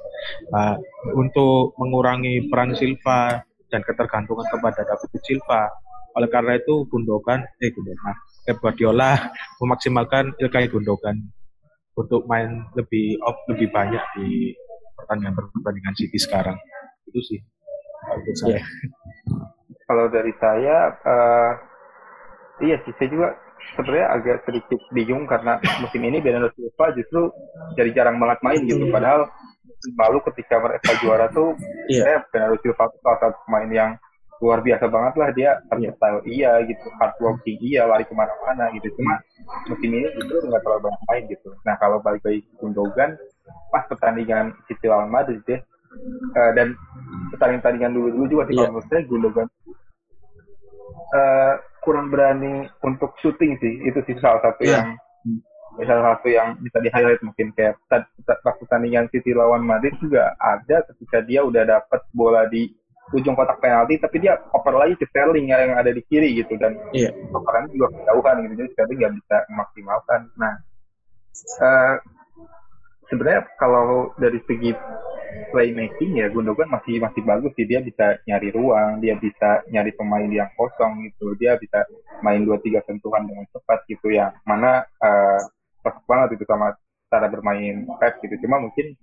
Nah, 0.53 0.73
untuk 1.17 1.75
mengurangi 1.81 2.49
peran 2.53 2.77
Silva 2.77 3.41
dan 3.69 3.85
ketergantungan 3.85 4.45
kepada 4.49 4.81
David 4.85 5.21
Silva, 5.25 5.69
oleh 6.17 6.29
karena 6.29 6.57
itu 6.57 6.89
Gundogan, 6.89 7.45
eh 7.61 7.71
Gundogan, 7.71 8.17
Pep 8.45 8.57
Guardiola 8.61 9.17
memaksimalkan 9.61 10.35
Ilkay 10.41 10.73
Gundogan 10.73 11.21
untuk 11.99 12.25
main 12.31 12.65
lebih 12.79 13.19
off 13.27 13.37
lebih 13.51 13.69
banyak 13.75 14.01
di 14.17 14.55
pertandingan 14.95 15.35
pertandingan 15.35 15.95
City 15.99 16.19
sekarang 16.19 16.55
itu 17.11 17.21
sih 17.23 17.41
kalau 18.09 18.35
saya. 18.35 18.61
Kalau 19.89 20.05
dari 20.13 20.33
saya, 20.37 20.77
uh, 21.01 21.53
iya 22.61 22.77
sih 22.85 22.93
saya 23.01 23.09
juga 23.09 23.29
sebenarnya 23.77 24.07
agak 24.17 24.37
sedikit 24.49 24.81
bingung 24.93 25.25
karena 25.25 25.61
musim 25.81 26.05
ini 26.05 26.21
Bernardo 26.21 26.53
Silva 26.57 26.93
justru 26.97 27.33
jadi 27.77 27.91
jarang 27.97 28.21
banget 28.21 28.39
main 28.45 28.61
gitu. 28.69 28.85
Padahal 28.93 29.29
lalu 29.95 30.19
ketika 30.33 30.59
mereka 30.59 30.91
juara 30.99 31.27
tuh, 31.31 31.55
yeah. 31.87 32.03
saya 32.03 32.17
Bernardo 32.29 32.57
Silva 32.61 32.85
tuh 32.91 33.01
salah 33.03 33.19
satu 33.23 33.39
pemain 33.47 33.71
yang 33.71 33.91
luar 34.39 34.63
biasa 34.63 34.87
banget 34.87 35.15
lah 35.19 35.31
dia 35.35 35.51
versatile 35.67 36.23
iya 36.23 36.63
gitu 36.63 36.87
hard 37.03 37.15
working 37.19 37.59
iya 37.59 37.91
lari 37.91 38.07
ke 38.07 38.15
mana-mana 38.15 38.71
gitu 38.71 38.87
cuma 38.95 39.19
musim 39.67 39.91
ini 39.91 40.07
justru 40.15 40.47
nggak 40.47 40.63
terlalu 40.63 40.81
banyak 40.87 41.03
main 41.11 41.23
gitu 41.27 41.49
nah 41.67 41.75
kalau 41.83 41.99
balik 41.99 42.23
lagi 42.23 42.47
Gundogan 42.63 43.19
pas 43.75 43.83
pertandingan 43.91 44.55
City 44.71 44.87
lawan 44.87 45.11
Madrid 45.11 45.43
deh 45.43 45.59
uh, 46.39 46.53
dan 46.55 46.79
pertandingan-pertandingan 47.35 47.93
dulu-dulu 47.99 48.25
juga 48.31 48.43
sih 48.47 48.55
yeah. 48.55 48.63
kalau 48.63 48.73
menurut 48.79 48.87
saya 48.87 49.03
Gundogan 49.11 49.49
uh, 51.19 51.55
kurang 51.83 52.07
berani 52.15 52.55
untuk 52.87 53.19
syuting 53.19 53.59
sih 53.59 53.75
itu 53.91 53.99
sih 54.07 54.15
salah 54.23 54.39
satu 54.47 54.63
yeah. 54.63 54.87
yang 54.87 54.89
salah 55.87 56.17
satu 56.17 56.29
yang 56.33 56.59
bisa 56.59 56.79
di 56.83 56.91
highlight 56.91 57.23
mungkin 57.23 57.55
kayak 57.55 57.79
pas 57.87 58.57
pertandingan 58.59 59.07
City 59.15 59.31
lawan 59.31 59.63
Madrid 59.63 59.95
juga 60.03 60.35
ada 60.43 60.83
ketika 60.91 61.23
dia 61.23 61.47
udah 61.47 61.63
dapat 61.63 62.01
bola 62.11 62.51
di 62.51 62.73
ujung 63.15 63.33
kotak 63.33 63.61
penalti 63.63 63.97
tapi 63.97 64.21
dia 64.21 64.37
oper 64.53 64.75
lagi 64.77 64.95
ke 65.01 65.09
Sterling 65.09 65.49
yang 65.49 65.77
ada 65.79 65.89
di 65.89 66.05
kiri 66.05 66.37
gitu 66.37 66.61
dan 66.61 66.77
yeah. 66.93 67.13
operannya 67.33 67.73
juga 67.73 67.95
kejauhan 67.97 68.45
gitu 68.45 68.55
jadi 68.65 68.71
Sterling 68.77 68.99
nggak 69.01 69.15
bisa 69.23 69.37
memaksimalkan. 69.49 70.21
Nah 70.37 70.55
uh, 71.65 71.95
sebenarnya 73.09 73.43
kalau 73.57 74.13
dari 74.21 74.41
segi 74.45 74.77
playmaking 75.53 76.21
ya 76.21 76.29
Gundogan 76.29 76.69
masih 76.69 77.01
masih 77.01 77.25
bagus 77.25 77.53
sih. 77.57 77.65
Dia 77.65 77.81
bisa 77.81 78.21
nyari 78.29 78.53
ruang 78.53 79.01
dia 79.01 79.17
bisa 79.17 79.65
nyari 79.73 79.97
pemain 79.97 80.29
yang 80.29 80.53
kosong 80.53 81.09
gitu. 81.09 81.33
Dia 81.41 81.57
bisa 81.57 81.89
main 82.21 82.45
dua 82.45 82.61
tiga 82.61 82.85
sentuhan 82.85 83.25
dengan 83.25 83.49
cepat 83.55 83.89
gitu 83.89 84.13
ya 84.13 84.35
mana 84.45 84.85
uh, 85.01 85.41
banget 85.83 86.39
itu 86.39 86.45
sama 86.49 86.75
cara 87.09 87.27
bermain 87.29 87.89
Pep 87.99 88.21
gitu. 88.21 88.37
Cuma 88.45 88.61
mungkin 88.61 88.95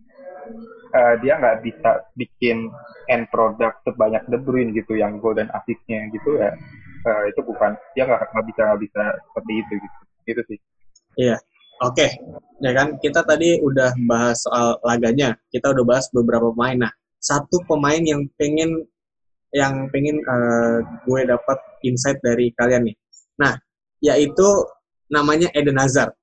uh, 0.93 1.15
dia 1.19 1.41
nggak 1.41 1.65
bisa 1.65 2.05
bikin 2.13 2.69
end 3.09 3.25
product 3.33 3.81
sebanyak 3.83 4.21
De 4.29 4.37
Bruyne 4.37 4.71
gitu 4.73 4.95
yang 4.97 5.17
golden 5.19 5.49
assist-nya 5.51 6.09
gitu 6.13 6.37
ya. 6.37 6.53
Uh, 7.05 7.29
itu 7.29 7.41
bukan 7.45 7.77
dia 7.93 8.05
nggak 8.09 8.29
bisa 8.45 8.61
nggak 8.65 8.81
bisa 8.81 9.03
seperti 9.29 9.53
itu 9.61 9.73
gitu. 9.81 9.99
Gitu 10.25 10.41
sih. 10.53 10.59
Iya. 11.17 11.37
Oke. 11.83 12.07
Okay. 12.07 12.09
ya 12.63 12.71
kan 12.71 12.95
kita 13.03 13.19
tadi 13.27 13.59
udah 13.59 13.91
bahas 14.07 14.39
soal 14.39 14.79
laganya. 14.85 15.35
Kita 15.51 15.75
udah 15.75 15.83
bahas 15.83 16.07
beberapa 16.15 16.53
pemain. 16.55 16.87
Nah 16.87 16.93
satu 17.19 17.59
pemain 17.67 17.99
yang 17.99 18.23
pengen 18.39 18.85
yang 19.51 19.87
pengen 19.91 20.23
uh, 20.23 20.79
gue 21.03 21.21
dapat 21.27 21.57
insight 21.83 22.19
dari 22.23 22.55
kalian 22.55 22.87
nih. 22.87 22.95
Nah 23.43 23.53
yaitu 23.99 24.47
namanya 25.11 25.51
Eden 25.51 25.77
Hazard 25.77 26.15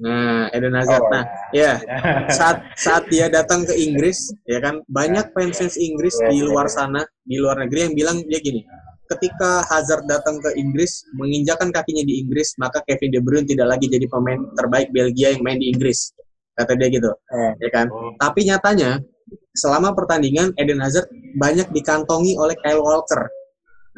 Nah, 0.00 0.48
Eden 0.56 0.72
Hazard. 0.72 1.04
Oh, 1.04 1.10
nah, 1.12 1.24
ya. 1.52 1.76
ya. 1.84 2.24
Saat 2.38 2.64
saat 2.80 3.04
dia 3.12 3.28
datang 3.28 3.68
ke 3.68 3.76
Inggris, 3.76 4.32
ya 4.48 4.56
kan 4.64 4.80
banyak 4.88 5.36
fans 5.36 5.60
fans 5.60 5.76
Inggris 5.76 6.16
di 6.32 6.40
luar 6.40 6.72
sana, 6.72 7.04
di 7.20 7.36
luar 7.36 7.60
negeri 7.60 7.90
yang 7.90 7.94
bilang 7.94 8.16
dia 8.24 8.40
gini. 8.40 8.64
Ketika 9.04 9.60
Hazard 9.68 10.08
datang 10.08 10.40
ke 10.40 10.56
Inggris, 10.56 11.04
menginjakan 11.12 11.68
kakinya 11.68 12.00
di 12.08 12.24
Inggris, 12.24 12.56
maka 12.56 12.80
Kevin 12.88 13.12
De 13.12 13.20
Bruyne 13.20 13.44
tidak 13.44 13.76
lagi 13.76 13.84
jadi 13.84 14.08
pemain 14.08 14.40
terbaik 14.56 14.88
Belgia 14.88 15.36
yang 15.36 15.44
main 15.44 15.60
di 15.60 15.68
Inggris. 15.68 16.16
Kata 16.56 16.72
dia 16.72 16.88
gitu. 16.88 17.12
Ya 17.60 17.68
kan? 17.68 17.92
Oh. 17.92 18.16
Tapi 18.16 18.48
nyatanya 18.48 19.04
selama 19.52 19.92
pertandingan 19.92 20.56
Eden 20.56 20.80
Hazard 20.80 21.12
banyak 21.36 21.68
dikantongi 21.76 22.40
oleh 22.40 22.56
Kyle 22.64 22.80
Walker. 22.80 23.28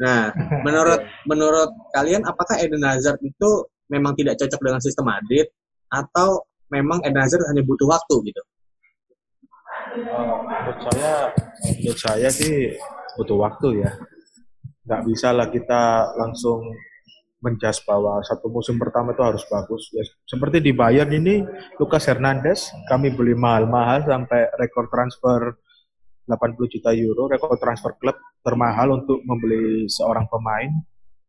Nah, 0.03 0.35
menurut 0.67 0.99
menurut 1.23 1.71
kalian 1.95 2.27
apakah 2.27 2.59
Eden 2.59 2.83
Hazard 2.83 3.19
itu 3.23 3.63
memang 3.87 4.17
tidak 4.19 4.35
cocok 4.35 4.59
dengan 4.59 4.81
sistem 4.83 5.07
Madrid 5.07 5.47
atau 5.89 6.43
memang 6.69 7.01
Eden 7.05 7.21
Hazard 7.21 7.45
hanya 7.49 7.63
butuh 7.63 7.87
waktu 7.87 8.15
gitu? 8.31 8.41
Uh, 9.95 10.43
menurut 10.43 10.79
saya, 10.91 11.11
menurut 11.79 11.99
saya 11.99 12.27
sih 12.31 12.75
butuh 13.15 13.37
waktu 13.39 13.85
ya. 13.85 13.91
Nggak 14.85 15.01
bisa 15.07 15.27
lah 15.31 15.47
kita 15.49 16.13
langsung 16.19 16.61
menjas 17.45 17.77
bahwa 17.85 18.17
satu 18.25 18.49
musim 18.49 18.81
pertama 18.81 19.13
itu 19.13 19.21
harus 19.21 19.45
bagus. 19.45 19.93
Ya, 19.93 20.01
seperti 20.25 20.65
di 20.65 20.73
Bayern 20.73 21.13
ini, 21.13 21.45
Lucas 21.77 22.09
Hernandez 22.09 22.73
kami 22.89 23.13
beli 23.13 23.37
mahal-mahal 23.37 24.01
sampai 24.01 24.49
rekor 24.57 24.89
transfer 24.89 25.53
80 26.25 26.73
juta 26.73 26.89
euro, 26.97 27.29
rekor 27.29 27.53
transfer 27.61 27.93
klub 28.01 28.17
termahal 28.41 28.97
untuk 28.97 29.21
membeli 29.21 29.85
seorang 29.85 30.25
pemain. 30.25 30.73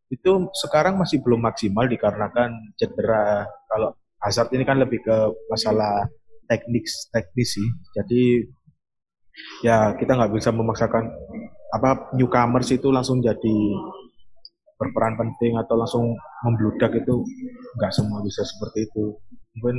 Itu 0.09 0.49
sekarang 0.57 0.97
masih 0.97 1.21
belum 1.21 1.45
maksimal 1.45 1.85
dikarenakan 1.85 2.73
cedera. 2.81 3.45
Kalau 3.69 3.93
Hazard 4.23 4.53
ini 4.57 4.65
kan 4.65 4.81
lebih 4.81 5.01
ke 5.05 5.17
masalah 5.53 6.09
teknik 6.49 6.87
teknis 7.13 7.59
sih. 7.59 7.69
Jadi 7.93 8.23
ya 9.61 9.93
kita 9.99 10.17
nggak 10.17 10.33
bisa 10.33 10.49
memaksakan 10.55 11.05
apa 11.75 12.15
newcomers 12.17 12.73
itu 12.73 12.89
langsung 12.89 13.21
jadi 13.21 13.57
berperan 14.77 15.17
penting 15.17 15.57
atau 15.57 15.75
langsung 15.77 16.05
membludak 16.45 16.93
itu 16.97 17.25
nggak 17.81 17.93
semua 17.93 18.21
bisa 18.25 18.45
seperti 18.45 18.89
itu. 18.89 19.17
Mungkin 19.57 19.77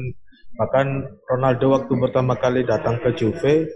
bahkan 0.58 0.88
Ronaldo 1.30 1.78
waktu 1.78 1.94
pertama 2.02 2.34
kali 2.38 2.66
datang 2.66 2.98
ke 2.98 3.14
Juve, 3.14 3.70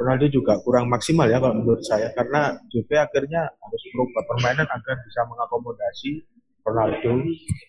Ronaldo 0.00 0.26
juga 0.32 0.56
kurang 0.64 0.88
maksimal 0.88 1.28
ya 1.28 1.36
kalau 1.36 1.60
menurut 1.60 1.84
saya 1.84 2.08
karena 2.16 2.56
Juve 2.72 2.96
akhirnya 2.96 3.44
harus 3.44 3.82
merubah 3.92 4.22
permainan 4.32 4.68
agar 4.68 4.96
bisa 5.04 5.20
mengakomodasi 5.28 6.10
Ronaldo 6.64 7.12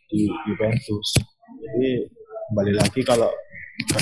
di 0.07 0.31
Juventus. 0.47 1.07
Jadi 1.59 2.07
kembali 2.53 2.77
lagi 2.77 3.01
kalau 3.01 3.33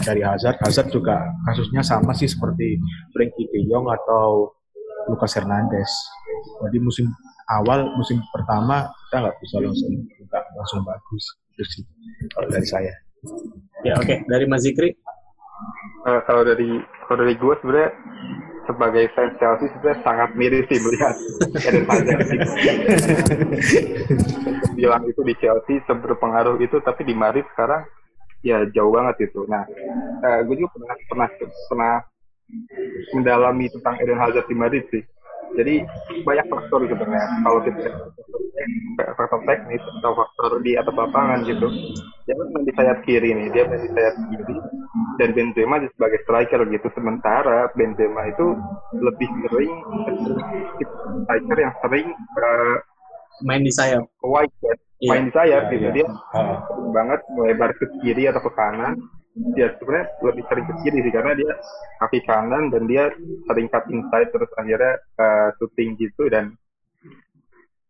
dari 0.04 0.20
Hazard, 0.20 0.60
Hazard 0.60 0.92
juga 0.92 1.24
kasusnya 1.48 1.80
sama 1.80 2.12
sih 2.12 2.28
seperti 2.28 2.76
Frankie 3.16 3.48
De 3.48 3.64
Jong 3.72 3.88
atau 3.88 4.52
Lucas 5.08 5.40
Hernandez. 5.40 5.88
Jadi 6.60 6.84
musim 6.84 7.08
awal, 7.48 7.88
musim 7.96 8.20
pertama 8.36 8.92
kita 9.08 9.24
nggak 9.24 9.38
bisa 9.40 9.56
langsung 9.64 10.04
nggak 10.04 10.44
langsung 10.60 10.84
bagus 10.84 11.24
itu 11.56 11.64
sih 11.64 11.84
kalau 12.36 12.52
dari 12.52 12.68
saya. 12.68 12.92
Ya 13.88 13.96
oke, 13.96 14.04
okay. 14.04 14.20
dari 14.28 14.44
Mas 14.52 14.68
Zikri. 14.68 15.00
Uh, 16.04 16.20
kalau 16.28 16.44
dari 16.44 16.84
kalau 17.08 17.24
dari 17.24 17.40
gue 17.40 17.54
sebenarnya 17.64 17.96
sebagai 18.68 19.08
fans 19.16 19.32
Chelsea 19.40 19.72
sebenarnya 19.72 20.00
sangat 20.04 20.30
miris 20.36 20.68
sih 20.68 20.80
melihat 20.84 21.16
Eden 21.56 21.88
Hazard 21.88 22.20
bilang 24.78 25.04
itu 25.08 25.22
di 25.22 25.36
Chelsea 25.40 25.80
seberpengaruh 25.86 26.58
itu 26.60 26.82
tapi 26.82 27.06
di 27.06 27.14
Madrid 27.14 27.46
sekarang 27.54 27.86
ya 28.42 28.66
jauh 28.74 28.92
banget 28.94 29.32
itu. 29.32 29.46
Nah, 29.46 29.64
uh, 30.22 30.40
gue 30.46 30.56
juga 30.58 30.70
pernah 30.78 30.96
pernah 31.08 31.30
pernah 31.70 31.94
mendalami 33.16 33.66
tentang 33.72 33.96
Eden 34.04 34.20
Hazard 34.20 34.48
di 34.50 34.56
Madrid 34.58 34.86
sih. 34.92 35.04
Jadi 35.52 35.84
banyak 36.24 36.48
faktor 36.48 36.88
sebenarnya. 36.88 37.44
Kalau 37.44 37.60
kita 37.64 37.92
faktor 39.20 39.42
teknis 39.44 39.84
atau 40.00 40.12
faktor 40.16 40.52
di 40.64 40.80
atas 40.80 40.96
lapangan 40.96 41.44
gitu. 41.44 41.68
Dia 42.24 42.36
main 42.38 42.64
di 42.64 42.74
sayap 42.78 43.04
kiri 43.04 43.36
nih, 43.36 43.48
dia 43.52 43.68
main 43.68 43.84
di 43.84 43.92
sayap 43.92 44.16
kiri 44.32 44.56
dan 45.20 45.30
Benzema 45.36 45.84
sebagai 45.84 46.24
striker 46.24 46.62
gitu. 46.72 46.88
Sementara 46.96 47.68
Benzema 47.76 48.32
itu 48.32 48.56
lebih 48.96 49.30
sering 49.50 49.74
striker 51.28 51.58
yang 51.60 51.74
sering 51.84 52.08
uh, 52.16 52.78
main 53.44 53.64
di 53.66 53.74
sayap. 53.74 54.08
Wide. 54.24 54.91
Main 55.10 55.26
di 55.28 55.34
sayap 55.34 55.68
yeah, 55.68 55.72
gitu. 55.74 55.86
Yeah. 55.90 55.94
Dia 55.96 56.06
uh. 56.10 56.58
banget 56.94 57.22
melebar 57.34 57.72
ke 57.78 57.86
kiri 58.02 58.30
atau 58.30 58.42
ke 58.46 58.52
kanan 58.54 59.02
ya 59.56 59.72
sebenarnya 59.80 60.08
lebih 60.28 60.44
sering 60.52 60.66
ke 60.68 60.76
kiri 60.84 61.00
sih 61.08 61.14
karena 61.16 61.32
dia 61.40 61.52
kaki 62.04 62.20
kanan 62.28 62.68
dan 62.68 62.84
dia 62.84 63.08
sering 63.48 63.72
cut 63.72 63.88
inside 63.88 64.28
terus 64.36 64.52
akhirnya 64.60 65.00
uh, 65.16 65.56
shooting 65.56 65.96
gitu 65.96 66.28
dan 66.28 66.60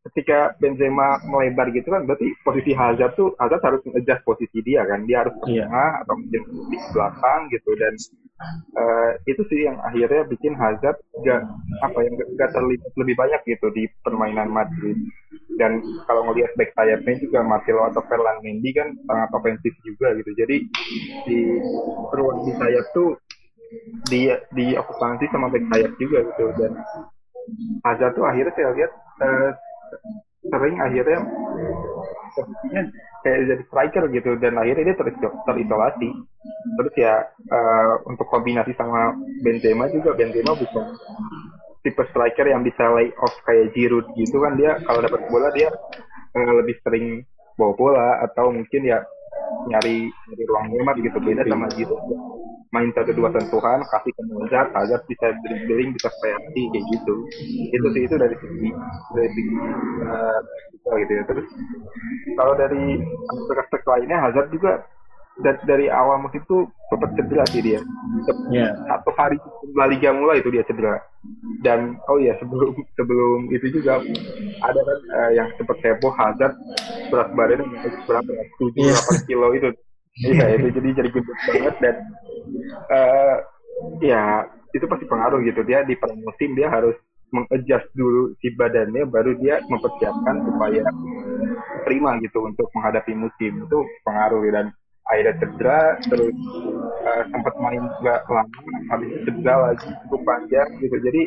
ketika 0.02 0.58
Benzema 0.58 1.22
melebar 1.26 1.70
gitu 1.74 1.94
kan 1.94 2.06
berarti 2.10 2.34
posisi 2.42 2.74
Hazard 2.74 3.14
tuh 3.18 3.38
Hazard 3.38 3.62
harus 3.62 3.82
adjust 3.94 4.22
posisi 4.26 4.62
dia 4.66 4.86
kan 4.86 5.06
dia 5.06 5.26
harus 5.26 5.34
yeah. 5.46 5.66
tengah 5.66 5.92
atau 6.06 6.14
mungkin 6.18 6.42
di 6.70 6.78
belakang 6.94 7.42
gitu 7.54 7.72
dan 7.78 7.94
uh, 8.78 9.12
itu 9.30 9.42
sih 9.50 9.70
yang 9.70 9.78
akhirnya 9.82 10.26
bikin 10.26 10.54
Hazard 10.58 10.98
gak 11.22 11.42
apa 11.86 12.00
yang 12.02 12.14
gak 12.38 12.54
terlibat 12.54 12.92
lebih 12.98 13.16
banyak 13.18 13.42
gitu 13.46 13.68
di 13.74 13.86
permainan 14.02 14.50
Madrid 14.50 14.98
dan 15.62 15.78
kalau 16.10 16.26
ngelihat 16.26 16.58
back 16.58 16.74
sayapnya 16.74 17.22
juga 17.22 17.46
Marcelo 17.46 17.86
atau 17.86 18.02
Ferland 18.10 18.42
Mendy 18.42 18.74
kan 18.74 18.98
sangat 19.06 19.30
ofensif 19.38 19.74
juga 19.86 20.18
gitu. 20.18 20.34
Jadi 20.34 20.58
di 21.30 21.40
ruang 22.18 22.50
di 22.50 22.52
sayap 22.58 22.86
tuh 22.98 23.22
di 24.10 24.34
di 24.58 24.74
okupansi 24.74 25.30
sama 25.30 25.54
back 25.54 25.70
sayap 25.70 25.94
juga 26.02 26.26
gitu. 26.34 26.46
Dan 26.58 26.82
Hazard 27.86 28.18
tuh 28.18 28.26
akhirnya 28.26 28.54
saya 28.58 28.74
lihat 28.74 28.92
uh, 29.22 29.52
sering 30.50 30.82
akhirnya 30.82 31.20
posisinya 32.34 32.82
kayak 33.22 33.40
jadi 33.46 33.64
striker 33.70 34.04
gitu. 34.18 34.32
Dan 34.42 34.58
akhirnya 34.58 34.84
dia 34.90 34.98
ter 34.98 35.14
terisolasi. 35.22 36.10
Terus 36.82 36.94
ya 36.98 37.22
uh, 37.54 38.02
untuk 38.10 38.26
kombinasi 38.34 38.74
sama 38.74 39.14
Benzema 39.46 39.86
juga 39.94 40.18
Benzema 40.18 40.58
bukan 40.58 40.86
tipe 41.82 42.04
striker 42.14 42.46
yang 42.46 42.62
bisa 42.62 42.84
lay 42.94 43.10
off 43.22 43.34
kayak 43.46 43.74
Giroud 43.74 44.06
gitu 44.14 44.38
kan 44.42 44.54
dia 44.58 44.78
kalau 44.86 45.02
dapat 45.02 45.22
bola 45.30 45.50
dia 45.54 45.70
uh, 46.38 46.54
lebih 46.62 46.78
sering 46.86 47.26
bawa 47.58 47.74
bola 47.78 48.08
atau 48.26 48.54
mungkin 48.54 48.86
ya 48.86 49.02
nyari 49.70 50.10
nyari 50.10 50.44
ruang 50.48 50.68
hemat 50.74 50.96
gitu 51.02 51.18
beda 51.22 51.44
sama 51.46 51.68
Giroud. 51.74 52.02
Main 52.72 52.88
satu 52.96 53.12
dua 53.12 53.28
sentuhan 53.36 53.84
kasih 53.84 54.16
ke 54.16 54.24
Mozart 54.32 54.72
agar 54.72 55.04
bisa 55.04 55.28
dribbling 55.44 55.92
bisa 55.92 56.08
kreasi 56.08 56.62
kayak 56.72 56.86
gitu. 56.96 57.16
Itu 57.68 57.88
sih 57.92 58.02
itu 58.08 58.16
dari 58.16 58.36
segi 58.40 58.70
dari 59.12 59.28
segi 59.28 59.56
uh, 60.08 60.40
gitu 61.04 61.12
ya. 61.20 61.24
Terus 61.28 61.48
kalau 62.40 62.54
dari 62.56 62.96
aspek-aspek 63.28 63.82
lainnya 63.84 64.18
Hazard 64.24 64.56
juga 64.56 64.88
dari, 65.42 65.60
dari 65.68 65.86
awal 65.90 66.22
musim 66.24 66.42
itu 66.42 66.70
sempat 66.90 67.14
cedera 67.18 67.44
sih 67.50 67.62
dia. 67.64 67.80
Yeah. 68.52 68.76
satu 68.90 69.12
hari 69.16 69.38
La 69.78 69.88
Liga 69.88 70.14
mulai 70.14 70.42
itu 70.42 70.50
dia 70.54 70.66
cedera. 70.66 71.02
Dan 71.62 72.02
oh 72.10 72.18
iya 72.18 72.38
sebelum 72.42 72.74
sebelum 72.98 73.50
itu 73.54 73.82
juga 73.82 74.02
ada 74.66 74.80
kan 74.82 75.00
uh, 75.14 75.32
yang 75.38 75.48
sempat 75.56 75.78
heboh 75.86 76.14
Hazard 76.14 76.58
berat 77.14 77.30
badannya 77.38 77.68
berapa 78.10 78.32
tujuh 78.58 78.82
iya. 78.82 78.94
delapan 78.94 79.18
kilo 79.28 79.50
itu. 79.56 79.70
Iya. 80.12 80.60
Itu 80.60 80.76
jadi 80.76 80.90
jadi 80.92 81.10
gendut 81.16 81.40
banget 81.48 81.76
dan 81.80 81.96
uh, 82.92 83.36
ya 84.04 84.44
itu 84.76 84.84
pasti 84.84 85.08
pengaruh 85.08 85.40
gitu. 85.48 85.64
Dia 85.64 85.88
di 85.88 85.96
musim 86.20 86.52
dia 86.52 86.68
harus 86.68 87.00
mengadjust 87.32 87.88
dulu 87.96 88.36
si 88.44 88.52
badannya 88.60 89.08
baru 89.08 89.40
dia 89.40 89.64
mempersiapkan 89.72 90.44
supaya 90.44 90.84
prima 91.88 92.20
gitu 92.20 92.44
untuk 92.44 92.68
menghadapi 92.76 93.16
musim. 93.16 93.72
Itu 93.72 93.88
pengaruh 94.04 94.44
dan 94.52 94.76
akhirnya 95.12 95.36
cedera 95.44 95.82
terus 96.08 96.36
uh, 97.04 97.24
sempat 97.28 97.54
main 97.60 97.84
nggak 98.00 98.20
lama 98.32 98.60
habis 98.96 99.12
cedera 99.28 99.56
lagi 99.70 99.90
cukup 100.08 100.22
panjang 100.24 100.70
gitu. 100.80 100.96
Jadi 101.04 101.22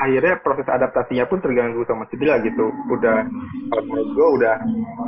akhirnya 0.00 0.34
proses 0.40 0.68
adaptasinya 0.68 1.24
pun 1.28 1.38
terganggu 1.44 1.84
sama 1.84 2.08
cedera 2.08 2.40
gitu. 2.40 2.72
Udah 2.88 3.28
kalau 3.68 3.82
menurut 3.84 4.08
gue 4.16 4.28
udah 4.40 4.54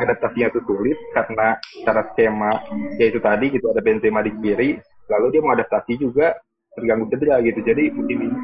adaptasinya 0.05 0.53
tuh 0.53 0.63
sulit 0.69 0.99
karena 1.17 1.57
cara 1.89 2.03
skema 2.13 2.53
yaitu 3.01 3.19
tadi 3.25 3.49
gitu 3.49 3.73
ada 3.73 3.81
Benzema 3.81 4.21
di 4.21 4.33
kiri 4.39 4.77
lalu 5.09 5.27
dia 5.33 5.41
mau 5.45 5.57
adaptasi 5.57 6.01
juga 6.01 6.37
terganggu 6.77 7.09
cedera 7.09 7.41
gitu. 7.41 7.65
Jadi 7.65 7.97
musim 7.97 8.19
ini 8.29 8.39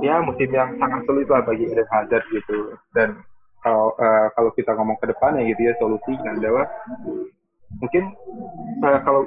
ya 0.00 0.24
musim 0.24 0.48
yang 0.48 0.72
sangat 0.80 1.04
sulit 1.04 1.28
lah 1.28 1.44
bagi 1.44 1.68
Eden 1.68 1.88
Hazard 1.92 2.24
gitu. 2.32 2.72
Dan 2.96 3.20
kalau 3.60 3.92
uh, 3.96 4.26
kalau 4.34 4.50
kita 4.56 4.72
ngomong 4.74 4.96
ke 5.00 5.06
depannya 5.10 5.44
gitu 5.48 5.60
ya 5.68 5.72
solusinya 5.76 6.30
adalah 6.36 6.66
mungkin 7.78 8.12
uh, 8.82 9.00
kalau 9.04 9.22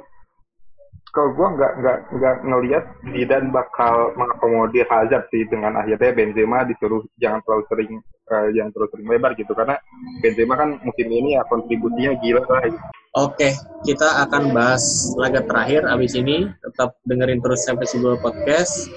kalau 1.14 1.30
gue 1.30 1.48
nggak 1.54 1.72
nggak 1.78 1.98
nggak 2.10 2.36
ngelihat 2.42 2.84
Zidane 3.14 3.54
bakal 3.54 4.10
mengakomodir 4.18 4.82
Hazard 4.90 5.30
sih 5.30 5.46
dengan 5.46 5.78
akhirnya 5.78 6.10
Benzema 6.10 6.66
disuruh 6.66 7.06
jangan 7.22 7.38
terlalu 7.46 7.64
sering 7.70 7.92
uh, 8.34 8.48
yang 8.50 8.74
terus 8.74 8.90
sering 8.90 9.06
lebar 9.06 9.38
gitu 9.38 9.54
karena 9.54 9.78
Benzema 10.18 10.58
kan 10.58 10.82
musim 10.82 11.06
ini 11.06 11.38
ya 11.38 11.46
kontribusinya 11.46 12.18
gila 12.18 12.42
lah. 12.50 12.62
Gitu. 12.66 12.78
Oke, 13.14 13.54
kita 13.86 14.26
akan 14.26 14.50
bahas 14.50 15.14
laga 15.14 15.46
terakhir 15.46 15.86
abis 15.86 16.18
ini. 16.18 16.50
Tetap 16.66 16.98
dengerin 17.06 17.38
terus 17.38 17.62
sampai 17.62 17.86
sebuah 17.86 18.18
podcast. 18.18 18.90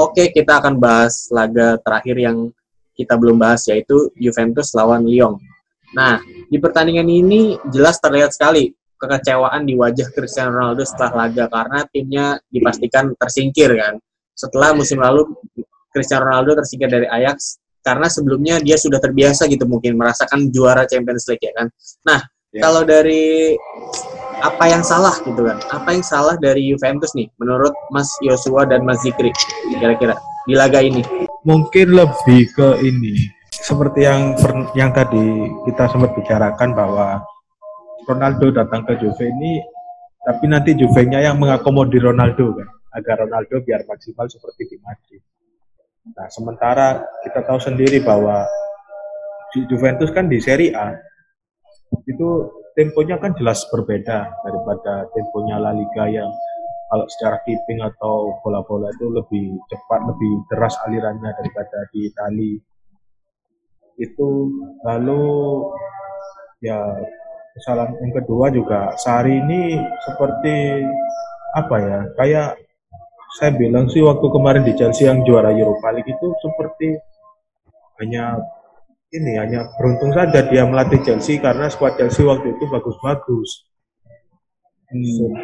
Oke, 0.00 0.32
kita 0.32 0.64
akan 0.64 0.80
bahas 0.80 1.28
laga 1.28 1.76
terakhir 1.84 2.16
yang 2.16 2.48
kita 2.96 3.20
belum 3.20 3.36
bahas 3.36 3.68
yaitu 3.68 4.08
Juventus 4.16 4.72
lawan 4.72 5.04
Lyon. 5.04 5.36
Nah, 5.92 6.24
di 6.24 6.56
pertandingan 6.56 7.04
ini 7.04 7.60
jelas 7.68 8.00
terlihat 8.00 8.32
sekali 8.32 8.72
kekecewaan 8.96 9.68
di 9.68 9.76
wajah 9.76 10.08
Cristiano 10.16 10.56
Ronaldo 10.56 10.88
setelah 10.88 11.28
laga 11.28 11.52
karena 11.52 11.78
timnya 11.92 12.26
dipastikan 12.48 13.12
tersingkir 13.12 13.76
kan. 13.76 14.00
Setelah 14.32 14.72
musim 14.72 15.04
lalu 15.04 15.28
Cristiano 15.92 16.32
Ronaldo 16.32 16.56
tersingkir 16.64 16.88
dari 16.88 17.04
Ajax 17.04 17.60
karena 17.84 18.08
sebelumnya 18.08 18.56
dia 18.56 18.80
sudah 18.80 19.04
terbiasa 19.04 19.52
gitu 19.52 19.68
mungkin 19.68 20.00
merasakan 20.00 20.48
juara 20.48 20.88
Champions 20.88 21.28
League 21.28 21.44
ya 21.44 21.52
kan. 21.52 21.68
Nah, 22.08 22.24
yeah. 22.56 22.62
kalau 22.64 22.88
dari 22.88 23.52
apa 24.40 24.64
yang 24.68 24.80
salah 24.80 25.14
gitu 25.22 25.44
kan? 25.44 25.60
Apa 25.68 25.92
yang 25.92 26.04
salah 26.04 26.34
dari 26.40 26.72
Juventus 26.72 27.12
nih 27.12 27.28
menurut 27.36 27.72
Mas 27.92 28.08
Yosua 28.24 28.64
dan 28.64 28.84
Mas 28.84 29.00
Zikri 29.04 29.32
kira-kira 29.76 30.16
di 30.48 30.56
laga 30.56 30.80
ini? 30.80 31.04
Mungkin 31.44 31.96
lebih 31.96 32.52
ke 32.52 32.80
ini 32.84 33.28
seperti 33.50 34.08
yang 34.08 34.36
yang 34.72 34.90
tadi 34.90 35.48
kita 35.68 35.92
sempat 35.92 36.16
bicarakan 36.16 36.72
bahwa 36.72 37.20
Ronaldo 38.08 38.48
datang 38.50 38.88
ke 38.88 38.96
Juve 38.96 39.28
ini 39.28 39.60
tapi 40.24 40.48
nanti 40.48 40.76
Juve-nya 40.76 41.24
yang 41.24 41.36
mengakomodir 41.40 42.04
Ronaldo 42.12 42.56
kan 42.56 42.68
agar 42.96 43.24
Ronaldo 43.24 43.60
biar 43.64 43.86
maksimal 43.86 44.26
seperti 44.26 44.66
di 44.68 44.76
Madrid. 44.82 45.22
Nah, 46.10 46.26
sementara 46.32 47.06
kita 47.22 47.44
tahu 47.46 47.60
sendiri 47.60 48.02
bahwa 48.02 48.44
Juventus 49.68 50.10
kan 50.10 50.26
di 50.26 50.42
Serie 50.42 50.74
A 50.74 50.96
itu 52.06 52.59
temponya 52.80 53.20
kan 53.20 53.36
jelas 53.36 53.68
berbeda 53.68 54.40
daripada 54.40 55.04
temponya 55.12 55.60
La 55.60 55.76
Liga 55.76 56.08
yang 56.08 56.32
kalau 56.88 57.04
secara 57.12 57.36
keeping 57.44 57.84
atau 57.84 58.40
bola-bola 58.40 58.88
itu 58.96 59.06
lebih 59.12 59.60
cepat, 59.68 60.00
lebih 60.08 60.32
deras 60.48 60.74
alirannya 60.88 61.28
daripada 61.36 61.84
di 61.92 62.08
Italia 62.08 62.56
itu 64.00 64.28
lalu 64.80 65.28
ya 66.64 66.80
kesalahan 67.52 68.00
yang 68.00 68.12
kedua 68.16 68.48
juga 68.48 68.96
Sari 68.96 69.36
ini 69.44 69.76
seperti 70.08 70.80
apa 71.52 71.76
ya 71.84 71.98
kayak 72.16 72.48
saya 73.36 73.52
bilang 73.60 73.92
sih 73.92 74.00
waktu 74.00 74.24
kemarin 74.24 74.64
di 74.64 74.72
Chelsea 74.72 75.04
yang 75.04 75.20
juara 75.28 75.52
Europa 75.52 75.92
League 75.92 76.08
itu 76.08 76.32
seperti 76.40 76.96
hanya 78.00 78.40
ini 79.10 79.32
hanya 79.38 79.66
beruntung 79.74 80.14
saja 80.14 80.46
dia 80.46 80.62
melatih 80.66 81.02
Chelsea 81.02 81.42
karena 81.42 81.66
skuad 81.66 81.98
Chelsea 81.98 82.22
waktu 82.22 82.54
itu 82.54 82.64
bagus-bagus 82.70 83.50
hmm. 84.90 85.34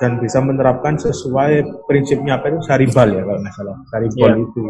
dan 0.00 0.20
bisa 0.20 0.44
menerapkan 0.44 1.00
sesuai 1.00 1.84
prinsipnya 1.88 2.36
apa 2.36 2.52
itu 2.52 2.60
Saribal 2.64 3.08
ya 3.12 3.22
kalau 3.24 3.40
nggak 3.40 3.54
salah 3.56 3.76
Saribal 3.88 4.32
yeah. 4.36 4.44
itu 4.44 4.64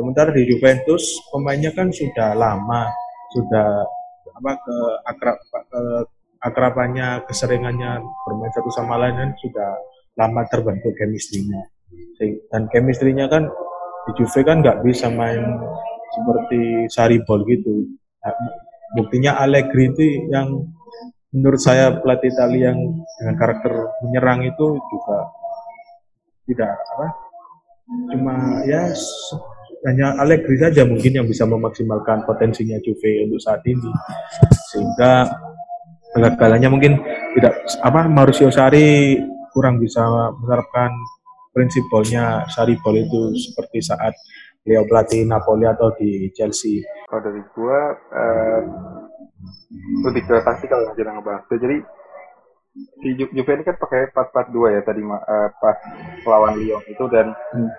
Sementara 0.00 0.32
di 0.32 0.48
Juventus 0.48 1.20
pemainnya 1.28 1.76
kan 1.76 1.92
sudah 1.92 2.32
lama, 2.32 2.88
sudah 3.36 3.84
apa 4.32 4.52
ke 4.56 4.76
akrab 5.12 5.36
ke 5.52 5.82
akrabannya, 6.40 7.20
keseringannya 7.28 8.00
bermain 8.24 8.48
satu 8.56 8.72
sama 8.72 8.96
lain 8.96 9.12
kan 9.12 9.30
sudah 9.44 9.76
lama 10.16 10.40
terbentuk 10.48 10.96
chemistry-nya. 10.96 11.68
Dan 12.48 12.64
chemistry-nya 12.72 13.28
kan 13.28 13.44
di 14.08 14.10
Juve 14.16 14.40
kan 14.40 14.64
nggak 14.64 14.80
bisa 14.80 15.12
main 15.12 15.60
seperti 16.10 16.90
Saribol 16.90 17.46
gitu. 17.46 17.86
Nah, 18.20 18.34
buktinya 18.98 19.38
Allegri 19.38 19.90
itu 19.94 20.28
yang 20.28 20.66
menurut 21.30 21.62
saya 21.62 21.94
pelatih 22.02 22.34
Italia 22.34 22.74
yang 22.74 22.78
dengan 23.18 23.34
karakter 23.38 23.72
menyerang 24.02 24.42
itu 24.42 24.66
juga 24.90 25.18
tidak 26.50 26.74
apa 26.74 27.06
cuma 28.10 28.34
ya 28.66 28.90
hanya 29.86 30.18
Allegri 30.18 30.58
saja 30.58 30.82
mungkin 30.82 31.22
yang 31.22 31.26
bisa 31.30 31.46
memaksimalkan 31.46 32.26
potensinya 32.26 32.76
Juve 32.82 33.24
untuk 33.24 33.38
saat 33.38 33.62
ini 33.64 33.90
sehingga 34.74 35.30
kegagalannya 36.12 36.68
mungkin 36.68 36.98
tidak 37.38 37.54
apa 37.80 38.10
Mauricio 38.10 38.50
Sarri 38.50 39.16
kurang 39.54 39.78
bisa 39.78 40.02
menerapkan 40.42 40.90
prinsip 41.54 41.86
bolnya 41.88 42.42
Sarri 42.50 42.74
ball 42.82 42.98
itu 42.98 43.38
seperti 43.38 43.78
saat 43.82 44.14
beliau 44.64 44.84
pelatih 44.84 45.24
Napoli 45.24 45.64
atau 45.64 45.92
di 45.96 46.28
Chelsea. 46.36 46.84
Kalau 47.08 47.22
dari 47.24 47.42
gua 47.56 47.78
uh, 48.12 48.62
lebih 50.08 50.22
ke 50.28 50.36
taktikal 50.44 50.84
yang 50.84 50.94
kita 50.94 51.10
ngebahas. 51.10 51.44
Jadi 51.48 51.76
si 53.02 53.08
Ju 53.18 53.26
Juve 53.34 53.50
ini 53.56 53.66
kan 53.66 53.76
pakai 53.76 54.14
4-4-2 54.14 54.76
ya 54.78 54.80
tadi 54.86 55.02
uh, 55.02 55.48
pas 55.58 55.78
lawan 56.22 56.54
Lyon 56.60 56.84
itu 56.86 57.04
dan 57.10 57.34
hmm. 57.56 57.70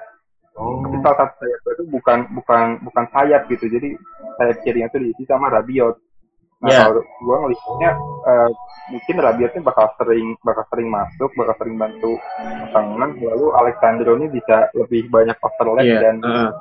Oh. 0.59 0.83
Tapi 0.83 0.99
salah 0.99 1.15
satu 1.15 1.33
sayap 1.39 1.61
itu 1.63 1.83
bukan 1.87 2.19
bukan 2.35 2.65
bukan 2.83 3.05
sayap 3.15 3.47
gitu. 3.47 3.71
Jadi 3.71 3.95
sayap 4.35 4.57
kirinya 4.67 4.91
itu 4.91 4.99
diisi 4.99 5.23
sama 5.23 5.47
Rabiot. 5.47 5.95
Nah 6.61 6.69
yeah. 6.69 6.85
kalau 6.91 7.01
gue 7.01 7.37
ngelihatnya 7.41 7.91
uh, 8.27 8.49
mungkin 8.91 9.15
Rabiotnya 9.17 9.61
bakal 9.63 9.87
sering 9.95 10.35
bakal 10.43 10.67
sering 10.69 10.91
masuk, 10.91 11.31
bakal 11.39 11.55
sering 11.55 11.75
bantu 11.79 12.19
tangan. 12.75 13.09
Lalu 13.15 13.47
Alexandro 13.57 14.11
ini 14.19 14.27
bisa 14.27 14.69
lebih 14.75 15.07
banyak 15.07 15.39
overlap 15.39 15.87
yeah. 15.87 16.01
dan 16.03 16.15
uh. 16.19 16.51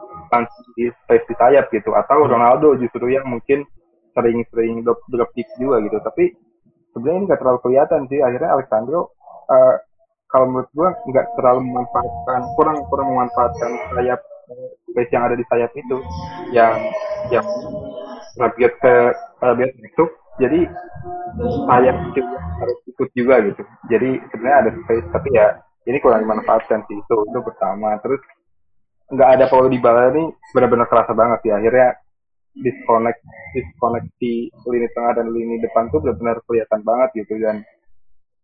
Di 0.79 0.89
space 1.05 1.27
di 1.27 1.35
sayap 1.37 1.69
gitu. 1.75 1.93
Atau 1.95 2.27
Ronaldo 2.27 2.79
justru 2.79 3.11
yang 3.11 3.27
mungkin 3.27 3.67
sering-sering 4.15 4.83
drop 4.83 5.01
drop 5.11 5.31
kick 5.35 5.47
juga 5.59 5.83
gitu. 5.83 5.99
Tapi 6.03 6.35
sebenarnya 6.95 7.19
ini 7.19 7.27
nggak 7.31 7.41
terlalu 7.41 7.61
kelihatan 7.63 8.01
sih. 8.11 8.21
Akhirnya 8.23 8.51
Alexandro 8.55 9.15
uh, 9.51 9.75
kalau 10.31 10.47
menurut 10.47 10.71
gua 10.75 10.89
nggak 11.11 11.27
terlalu 11.35 11.61
memanfaatkan 11.67 12.41
kurang 12.55 12.79
kurang 12.87 13.09
memanfaatkan 13.15 13.71
sayap 13.99 14.21
space 14.91 15.11
yang 15.15 15.25
ada 15.27 15.37
di 15.39 15.45
sayap 15.51 15.71
itu. 15.75 15.97
Yang 16.55 16.75
yang 17.35 17.47
Rabiot 18.39 18.75
ke 18.79 18.95
Rabiot 19.43 19.73
masuk 19.83 20.11
jadi 20.41 20.61
sayap 21.67 21.97
itu 22.15 22.23
harus 22.33 22.79
ikut 22.89 23.09
juga 23.15 23.35
gitu. 23.45 23.63
Jadi 23.91 24.11
sebenarnya 24.31 24.59
ada 24.67 24.71
space 24.87 25.07
tapi 25.11 25.29
ya 25.35 25.47
ini 25.89 25.99
kurang 25.99 26.25
dimanfaatkan 26.25 26.87
sih. 26.87 26.97
Itu 26.99 27.17
itu 27.27 27.39
pertama. 27.43 27.99
Terus 28.01 28.21
nggak 29.11 29.31
ada 29.39 29.45
Paulo 29.51 29.67
di 29.67 29.83
bawah 29.83 30.15
ini 30.15 30.31
benar-benar 30.55 30.87
kerasa 30.87 31.13
banget 31.13 31.39
sih 31.43 31.53
akhirnya 31.53 31.99
disconnect 32.57 33.23
diskoneksi 33.55 34.35
lini 34.67 34.89
tengah 34.91 35.13
dan 35.23 35.27
lini 35.31 35.63
depan 35.63 35.91
tuh 35.91 36.03
benar-benar 36.03 36.43
kelihatan 36.47 36.81
banget 36.83 37.25
gitu. 37.25 37.39
Dan 37.39 37.63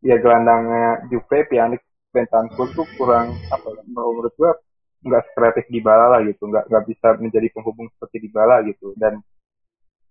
ya 0.02 0.16
gelandangnya 0.18 1.06
Juve 1.10 1.46
Pjanic 1.46 1.82
Bentancur 2.14 2.70
tuh 2.72 2.86
kurang 2.96 3.34
apa 3.52 3.66
ya, 3.76 3.82
menurut 3.86 4.32
gua 4.38 4.56
nggak 5.06 5.22
kreatif 5.36 5.66
di 5.70 5.80
bala 5.82 6.18
lah 6.18 6.20
gitu. 6.24 6.48
Nggak 6.48 6.64
nggak 6.70 6.84
bisa 6.86 7.08
menjadi 7.18 7.48
penghubung 7.54 7.88
seperti 7.94 8.26
di 8.26 8.28
bala 8.30 8.62
gitu. 8.66 8.94
Dan 8.94 9.18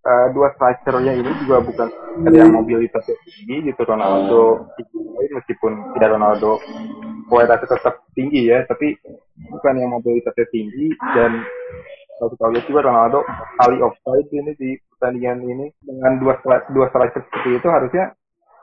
uh, 0.05 0.27
dua 0.31 0.53
strikernya 0.55 1.13
ini 1.17 1.31
juga 1.43 1.65
bukan 1.65 1.89
yang 2.29 2.53
mobilitasnya 2.53 3.17
tinggi 3.25 3.73
gitu. 3.73 3.81
Ronaldo 3.83 4.69
meskipun 5.17 5.97
tidak 5.97 6.15
Ronaldo 6.15 6.61
kualitasnya 7.25 7.75
tetap 7.75 8.05
tinggi 8.13 8.45
ya 8.45 8.61
tapi 8.69 8.93
bukan 9.49 9.73
yang 9.81 9.91
mobilitasnya 9.91 10.45
tinggi. 10.53 10.93
Dan 11.17 11.41
kita 12.15 12.45
lihat 12.47 12.65
juga 12.71 12.81
Ronaldo 12.87 13.19
kali 13.59 13.77
offside 13.83 14.29
ini 14.31 14.51
di 14.55 14.69
pertandingan 14.95 15.43
ini. 15.43 15.65
Dengan 15.83 16.21
dua 16.21 16.39
dua 16.71 16.85
striker 16.93 17.21
seperti 17.25 17.49
itu 17.59 17.67
harusnya 17.67 18.13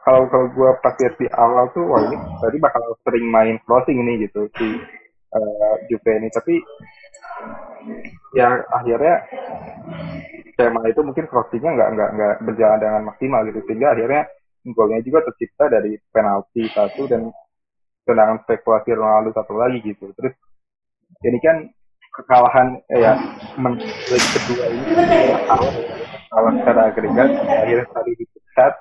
kalau 0.03 0.27
kalau 0.27 0.51
gue 0.51 0.71
pas 0.83 0.99
di 0.99 1.27
awal 1.31 1.71
tuh 1.71 1.87
wah 1.87 2.03
ini 2.03 2.19
tadi 2.43 2.59
bakal 2.59 2.83
sering 3.07 3.27
main 3.31 3.57
crossing 3.67 4.03
ini 4.03 4.27
gitu. 4.27 4.49
Si 4.59 4.67
uh, 5.33 5.75
Juve 5.89 6.13
ini. 6.21 6.29
Tapi 6.29 6.55
ya 8.37 8.49
akhirnya 8.71 9.17
tema 10.55 10.85
itu 10.87 11.01
mungkin 11.03 11.27
crossingnya 11.27 11.73
nggak 11.75 11.91
nggak 11.97 12.11
nggak 12.17 12.35
berjalan 12.47 12.79
dengan 12.81 13.03
maksimal 13.13 13.41
gitu. 13.49 13.61
Sehingga 13.67 13.97
akhirnya 13.97 14.23
golnya 14.71 15.01
juga 15.03 15.27
tercipta 15.27 15.67
dari 15.67 15.99
penalti 16.15 16.71
satu 16.71 17.11
dan 17.11 17.33
tendangan 18.07 18.43
spekulasi 18.47 18.95
Ronaldo 18.95 19.35
satu 19.35 19.55
lagi 19.59 19.83
gitu. 19.83 20.15
Terus 20.15 20.35
ini 21.27 21.39
kan 21.43 21.67
kekalahan 22.13 22.77
eh, 22.93 23.01
ya 23.01 23.13
menit 23.57 23.89
kedua 24.37 24.65
ini 24.69 24.83
kalah 26.29 26.53
secara 26.61 26.81
agregat 26.93 27.31
akhirnya 27.41 27.87
tadi 27.91 28.13
dipecat. 28.21 28.75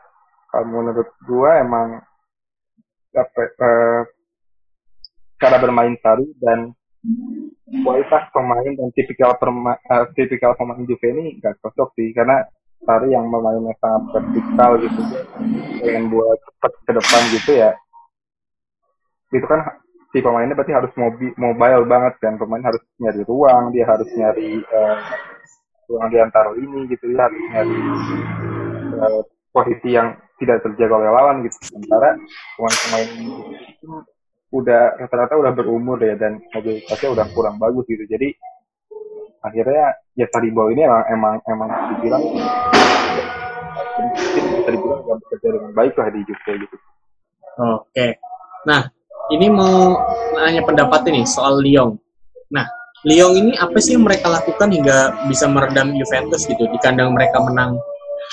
Kalau 0.51 0.67
menurut 0.67 1.07
gua 1.23 1.63
emang 1.63 2.03
apa 3.15 3.41
eh, 3.43 4.01
cara 5.41 5.57
bermain 5.57 5.97
Sari 5.97 6.29
dan 6.37 6.69
kualitas 7.81 8.29
pemain 8.29 8.71
dan 8.77 8.93
tipikal 8.93 9.33
perma, 9.41 9.73
uh, 9.89 10.05
tipikal 10.13 10.53
pemain 10.53 10.85
Juve 10.85 11.07
ini 11.17 11.41
gak 11.41 11.57
cocok 11.65 11.97
sih 11.97 12.13
karena 12.13 12.45
Sari 12.81 13.13
yang 13.13 13.25
memainnya 13.29 13.73
sangat 13.81 14.03
vertikal 14.13 14.77
gitu. 14.77 15.01
Pengen 15.81 16.13
buat 16.13 16.37
cepat 16.37 16.71
ke 16.85 16.91
depan 16.97 17.21
gitu 17.33 17.51
ya. 17.57 17.71
Itu 19.33 19.45
kan 19.49 19.81
si 20.13 20.21
pemainnya 20.21 20.57
berarti 20.57 20.73
harus 20.77 20.93
mobi, 20.97 21.29
mobile 21.37 21.85
banget 21.89 22.13
dan 22.21 22.37
pemain 22.37 22.61
harus 22.61 22.81
nyari 23.01 23.21
ruang 23.25 23.69
dia 23.73 23.85
harus 23.85 24.09
nyari 24.13 24.61
uh, 24.61 24.97
ruang 25.89 26.09
di 26.09 26.17
antara 26.21 26.53
ini 26.57 26.89
gitu. 26.89 27.05
Ya 27.13 27.29
harus 27.29 27.41
nyari 27.53 27.79
uh, 28.97 29.21
posisi 29.53 29.89
yang 29.93 30.17
tidak 30.41 30.65
terjaga 30.65 31.05
oleh 31.05 31.11
lawan 31.13 31.45
gitu. 31.45 31.57
Sementara 31.69 32.17
pemain-pemain 32.57 33.09
udah 34.51 34.99
rata-rata 34.99 35.39
udah 35.39 35.53
berumur 35.55 35.97
ya 36.03 36.19
dan 36.19 36.43
mobilitasnya 36.51 37.09
udah 37.15 37.25
kurang 37.31 37.55
bagus 37.55 37.87
gitu 37.87 38.03
jadi 38.03 38.35
akhirnya 39.41 39.95
ya 40.13 40.27
Saribau 40.29 40.69
ini 40.69 40.85
emang 40.85 41.03
emang 41.09 41.35
emang 41.47 41.69
dibilang 41.95 42.23
bisa 44.11 44.69
dibilang 44.69 44.99
gak 45.07 45.17
bekerja 45.25 45.47
dengan 45.55 45.71
baik 45.73 45.93
lah 45.97 46.07
di 46.11 46.21
Juve 46.27 46.51
gitu. 46.67 46.75
Oke. 47.61 48.07
Nah, 48.65 48.81
ini 49.33 49.47
mau 49.51 49.97
nanya 50.37 50.61
pendapat 50.65 51.01
ini 51.11 51.27
soal 51.27 51.59
Lyon. 51.59 51.97
Nah, 52.53 52.65
Lyon 53.07 53.33
ini 53.37 53.51
apa 53.57 53.77
sih 53.81 53.97
yang 53.97 54.05
mereka 54.05 54.29
lakukan 54.29 54.69
hingga 54.71 55.27
bisa 55.27 55.49
meredam 55.49 55.93
Juventus 55.97 56.45
gitu? 56.45 56.63
Di 56.69 56.77
kandang 56.79 57.13
mereka 57.13 57.41
menang 57.41 57.77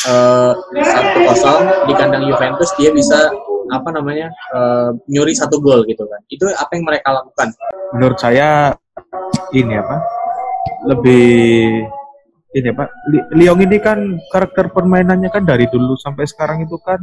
satu 0.05 1.19
uh, 1.19 1.27
kosong, 1.33 1.63
di 1.91 1.93
kandang 1.99 2.25
Juventus 2.31 2.71
dia 2.79 2.91
bisa 2.95 3.35
apa 3.69 3.89
namanya 3.93 4.31
uh, 4.55 4.95
nyuri 5.11 5.35
satu 5.35 5.59
gol 5.59 5.83
gitu 5.91 6.07
kan? 6.07 6.21
Itu 6.31 6.47
apa 6.55 6.71
yang 6.79 6.85
mereka 6.87 7.19
lakukan? 7.19 7.51
Menurut 7.97 8.19
saya 8.19 8.79
ini 9.53 9.75
apa? 9.75 9.97
Lebih 10.87 11.27
ini 12.55 12.69
apa? 12.71 12.85
Lyon 13.35 13.59
ini 13.59 13.79
kan 13.83 13.99
karakter 14.31 14.71
permainannya 14.71 15.29
kan 15.35 15.43
dari 15.43 15.67
dulu 15.67 15.99
sampai 15.99 16.25
sekarang 16.25 16.63
itu 16.63 16.79
kan 16.81 17.03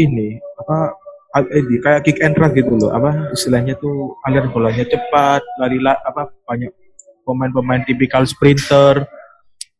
ini 0.00 0.40
apa 0.58 0.96
eh, 1.42 1.64
kayak 1.82 2.02
kick 2.06 2.18
and 2.22 2.38
run 2.38 2.54
gitu 2.54 2.78
loh 2.78 2.90
apa 2.94 3.34
istilahnya 3.34 3.74
tuh 3.78 4.14
aliran 4.26 4.50
bolanya 4.54 4.86
cepat 4.86 5.42
lari 5.58 5.78
la, 5.82 5.98
apa 6.06 6.30
banyak 6.46 6.70
pemain-pemain 7.26 7.82
tipikal 7.86 8.22
sprinter 8.28 9.02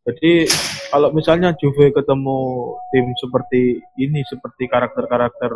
jadi 0.04 0.44
kalau 0.92 1.08
misalnya 1.16 1.56
Juve 1.56 1.88
ketemu 1.88 2.38
tim 2.92 3.06
seperti 3.16 3.80
ini 3.96 4.20
seperti 4.28 4.68
karakter-karakter 4.68 5.52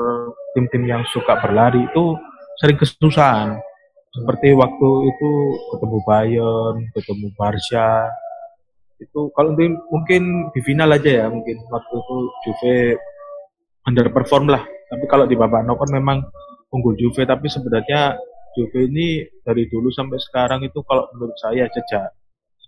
tim-tim 0.56 0.88
yang 0.88 1.04
suka 1.12 1.36
berlari 1.44 1.84
itu 1.84 2.16
sering 2.56 2.80
kesusahan. 2.80 3.60
Seperti 4.08 4.56
waktu 4.56 4.88
itu 5.04 5.30
ketemu 5.76 5.98
Bayern 6.08 6.76
ketemu 6.96 7.28
Barca. 7.36 8.08
Itu 8.98 9.28
kalau 9.36 9.52
mungkin 9.92 10.48
di 10.56 10.60
final 10.64 10.96
aja 10.96 11.10
ya 11.22 11.26
mungkin 11.28 11.60
waktu 11.68 11.94
itu 11.94 12.16
Juve 12.48 12.76
underperform 13.84 14.48
lah. 14.48 14.64
Tapi 14.64 15.04
kalau 15.12 15.28
di 15.28 15.36
babak 15.36 15.68
knockout 15.68 15.92
memang 15.92 16.24
unggul 16.72 16.96
Juve, 16.96 17.28
tapi 17.28 17.52
sebenarnya 17.52 18.16
Juve 18.56 18.88
ini 18.88 19.22
dari 19.44 19.68
dulu 19.68 19.92
sampai 19.92 20.16
sekarang 20.18 20.64
itu 20.64 20.80
kalau 20.88 21.04
menurut 21.14 21.36
saya 21.36 21.68
sejak 21.68 22.17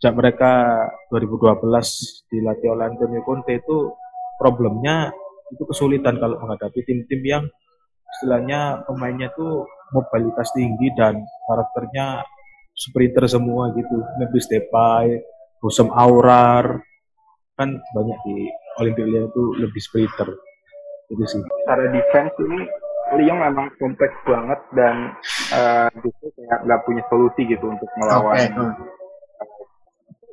sejak 0.00 0.16
mereka 0.16 0.52
2012 1.12 1.60
dilatih 2.32 2.68
oleh 2.72 2.88
Antonio 2.88 3.20
Conte 3.20 3.60
itu 3.60 3.92
problemnya 4.40 5.12
itu 5.52 5.60
kesulitan 5.68 6.16
kalau 6.16 6.40
menghadapi 6.40 6.80
tim-tim 6.88 7.20
yang 7.20 7.44
istilahnya 8.16 8.80
pemainnya 8.88 9.28
itu 9.28 9.68
mobilitas 9.92 10.48
tinggi 10.56 10.88
dan 10.96 11.20
karakternya 11.44 12.24
sprinter 12.72 13.28
semua 13.28 13.76
gitu. 13.76 14.00
Memphis 14.16 14.48
Depay, 14.48 15.20
Husam 15.60 15.92
Aurar, 15.92 16.80
kan 17.60 17.76
banyak 17.92 18.18
di 18.24 18.48
Olimpiade 18.80 19.28
itu 19.28 19.42
lebih 19.60 19.80
sprinter 19.84 20.32
itu 21.12 21.24
sih 21.28 21.42
secara 21.44 21.92
defense 21.92 22.32
ini 22.40 22.64
Lyon 23.20 23.42
memang 23.42 23.68
kompleks 23.76 24.14
banget 24.22 24.60
dan 24.72 25.12
uh, 25.50 25.90
justru 25.98 26.30
kayak 26.38 26.62
nggak 26.62 26.80
punya 26.86 27.02
solusi 27.10 27.42
gitu 27.44 27.66
untuk 27.66 27.90
melawan 27.98 28.38
okay. 28.38 28.48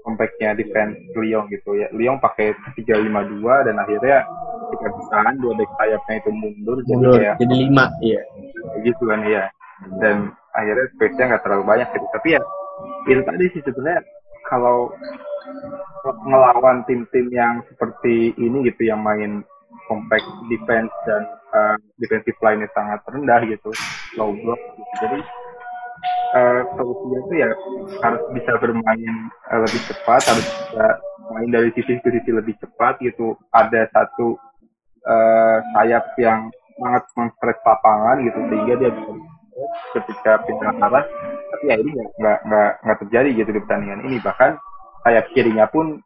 Comebacknya 0.07 0.55
defense 0.55 0.95
Lyon 1.19 1.51
gitu 1.51 1.75
ya. 1.75 1.91
Lyon 1.91 2.23
pakai 2.23 2.55
352 2.79 3.67
dan 3.67 3.75
akhirnya 3.75 4.23
kita 4.71 4.87
bertahan 4.87 5.35
dua 5.43 5.53
back 5.59 5.71
sayapnya 5.75 6.15
itu 6.23 6.31
mundur, 6.31 6.77
mundur 6.87 7.19
jadi 7.19 7.23
ya 7.23 7.33
jadi 7.39 7.55
lima 7.67 7.85
iya 7.99 8.21
gitu 8.87 9.03
kan 9.03 9.19
ya. 9.27 9.51
Dan 9.99 10.31
akhirnya 10.55 10.87
space-nya 10.95 11.25
nggak 11.35 11.43
terlalu 11.43 11.63
banyak 11.67 11.87
gitu. 11.91 12.07
Tapi 12.15 12.27
ya 12.39 12.41
itu 13.07 13.21
tadi 13.27 13.45
sih 13.51 13.61
sebenarnya 13.67 14.01
kalau 14.47 14.95
ngelawan 16.23 16.87
tim-tim 16.87 17.27
yang 17.35 17.59
seperti 17.67 18.31
ini 18.39 18.63
gitu 18.71 18.87
yang 18.87 19.03
main 19.03 19.43
compact 19.91 20.27
defense 20.51 20.91
dan 21.07 21.23
uh, 21.55 21.75
defensive 21.99 22.35
line 22.43 22.63
sangat 22.75 22.99
rendah 23.07 23.43
gitu, 23.47 23.71
low 24.19 24.31
block 24.35 24.59
gitu. 24.59 24.93
Jadi 25.03 25.19
uh, 26.33 26.61
solusinya 26.75 27.19
itu 27.25 27.33
ya 27.39 27.49
harus 28.03 28.23
bisa 28.35 28.51
bermain 28.59 29.15
uh, 29.51 29.59
lebih 29.63 29.81
cepat, 29.87 30.21
harus 30.27 30.45
bisa 30.47 30.85
main 31.31 31.49
dari 31.51 31.69
sisi 31.75 31.99
ke 31.99 32.09
sisi 32.09 32.31
lebih 32.31 32.55
cepat 32.59 32.99
gitu. 33.03 33.35
Ada 33.53 33.87
satu 33.91 34.35
uh, 35.05 35.57
sayap 35.75 36.05
yang 36.19 36.51
sangat 36.77 37.03
mengstretch 37.17 37.61
lapangan 37.65 38.17
gitu 38.21 38.39
sehingga 38.53 38.73
dia 38.77 38.91
bisa 38.93 39.13
ketika 39.97 40.33
pindah 40.45 40.73
arah 40.85 41.05
tapi 41.49 41.63
ya 41.73 41.75
ini 41.81 41.89
nggak 41.97 42.39
nggak 42.45 42.71
nggak 42.85 42.97
terjadi 43.07 43.29
gitu 43.43 43.49
di 43.55 43.59
pertandingan 43.63 44.01
ini. 44.05 44.17
Bahkan 44.21 44.51
sayap 45.07 45.25
kirinya 45.33 45.65
pun 45.71 45.99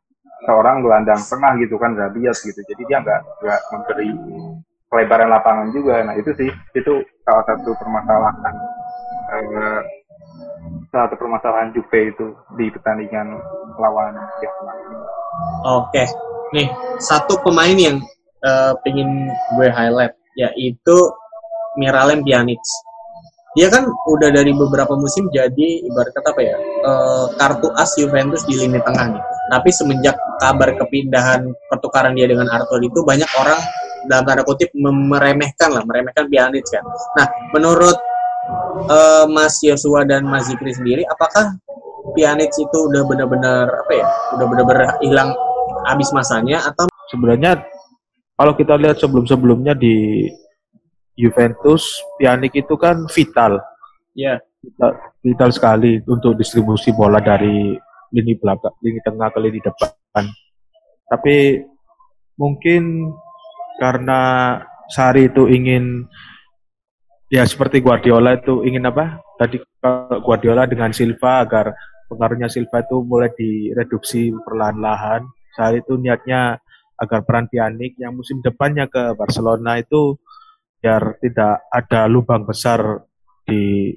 seorang 0.47 0.81
gelandang 0.81 1.21
tengah 1.21 1.53
gitu 1.59 1.75
kan 1.77 1.93
Rabiot 1.93 2.37
gitu. 2.39 2.59
Jadi 2.65 2.81
dia 2.87 2.97
nggak 3.03 3.21
nggak 3.43 3.61
memberi 3.75 4.09
pelebaran 4.87 5.29
lapangan 5.29 5.67
juga. 5.75 6.01
Nah 6.07 6.15
itu 6.15 6.31
sih 6.39 6.49
itu 6.75 6.93
salah 7.27 7.43
satu 7.45 7.75
permasalahan 7.77 8.55
eh, 9.32 9.82
salah 10.91 11.07
satu 11.07 11.15
permasalahan 11.15 11.71
Juve 11.71 12.11
itu 12.11 12.36
di 12.59 12.67
pertandingan 12.71 13.39
lawan 13.79 14.13
Jerman 14.43 14.77
Oke, 15.63 16.03
nih 16.51 16.67
satu 16.99 17.39
pemain 17.39 17.73
yang 17.73 18.03
uh, 18.43 18.75
pengen 18.84 19.32
gue 19.55 19.67
highlight 19.71 20.13
yaitu 20.36 20.97
Miralem 21.79 22.23
Pjanic. 22.27 22.59
Dia 23.51 23.67
kan 23.67 23.84
udah 23.84 24.32
dari 24.32 24.55
beberapa 24.55 24.95
musim 24.95 25.27
jadi 25.27 25.84
ibarat 25.84 26.15
kata 26.15 26.32
apa 26.32 26.41
ya 26.43 26.57
uh, 26.88 27.25
kartu 27.36 27.67
as 27.75 27.91
Juventus 27.99 28.43
di 28.47 28.59
lini 28.59 28.79
tengah 28.84 29.15
nih. 29.15 29.23
Tapi 29.51 29.69
semenjak 29.71 30.15
kabar 30.39 30.71
kepindahan 30.75 31.51
pertukaran 31.67 32.15
dia 32.15 32.32
dengan 32.32 32.47
Arthur 32.47 32.79
itu 32.79 33.03
banyak 33.03 33.27
orang 33.39 33.59
dalam 34.07 34.23
tanda 34.23 34.43
kutip 34.47 34.71
meremehkan 34.75 35.71
lah, 35.71 35.84
meremehkan 35.84 36.32
Pjanic 36.32 36.63
kan. 36.71 36.84
Nah, 37.19 37.27
menurut 37.51 37.99
uh, 38.88 39.25
Mas 39.29 39.59
Yosua 39.61 40.07
dan 40.07 40.25
Mas 40.25 40.49
Zikri 40.49 40.73
sendiri, 40.73 41.03
apakah 41.09 41.57
Pjanic 42.17 42.49
itu 42.57 42.77
udah 42.89 43.05
benar-benar 43.05 43.69
apa 43.69 43.93
ya, 43.93 44.07
udah 44.38 44.45
benar-benar 44.49 44.88
hilang 45.03 45.29
habis 45.86 46.09
masanya 46.13 46.61
atau 46.65 46.89
sebenarnya 47.09 47.61
kalau 48.38 48.57
kita 48.57 48.73
lihat 48.73 48.97
sebelum-sebelumnya 48.97 49.77
di 49.77 50.25
Juventus, 51.13 52.01
Pjanic 52.17 52.57
itu 52.57 52.73
kan 52.79 53.05
vital. 53.11 53.61
ya 54.17 54.41
Vital, 54.61 54.91
vital 55.25 55.49
sekali 55.49 55.97
untuk 56.05 56.38
distribusi 56.38 56.93
bola 56.93 57.17
dari 57.17 57.73
lini 58.13 58.34
belakang, 58.38 58.77
lini 58.86 59.01
tengah 59.01 59.29
ke 59.34 59.39
lini 59.41 59.59
depan. 59.61 60.25
Tapi 61.09 61.65
mungkin 62.38 63.13
karena 63.82 64.19
Sari 64.91 65.32
itu 65.32 65.47
ingin 65.47 66.05
ya 67.32 67.47
seperti 67.47 67.79
Guardiola 67.79 68.36
itu 68.36 68.67
ingin 68.67 68.91
apa? 68.91 69.23
Tadi 69.39 69.63
Guardiola 70.21 70.67
dengan 70.67 70.91
Silva 70.91 71.47
agar 71.47 71.71
pengaruhnya 72.11 72.51
Silva 72.51 72.84
itu 72.84 72.99
mulai 73.07 73.32
direduksi 73.32 74.36
perlahan-lahan. 74.43 75.23
Sari 75.55 75.79
itu 75.79 75.95
niatnya 75.95 76.59
agar 76.99 77.23
peran 77.23 77.47
Pjanic 77.47 77.97
yang 77.97 78.13
musim 78.13 78.43
depannya 78.43 78.86
ke 78.91 79.15
Barcelona 79.15 79.79
itu 79.79 80.19
biar 80.84 81.17
tidak 81.23 81.65
ada 81.71 82.05
lubang 82.05 82.45
besar 82.45 83.07
di 83.47 83.89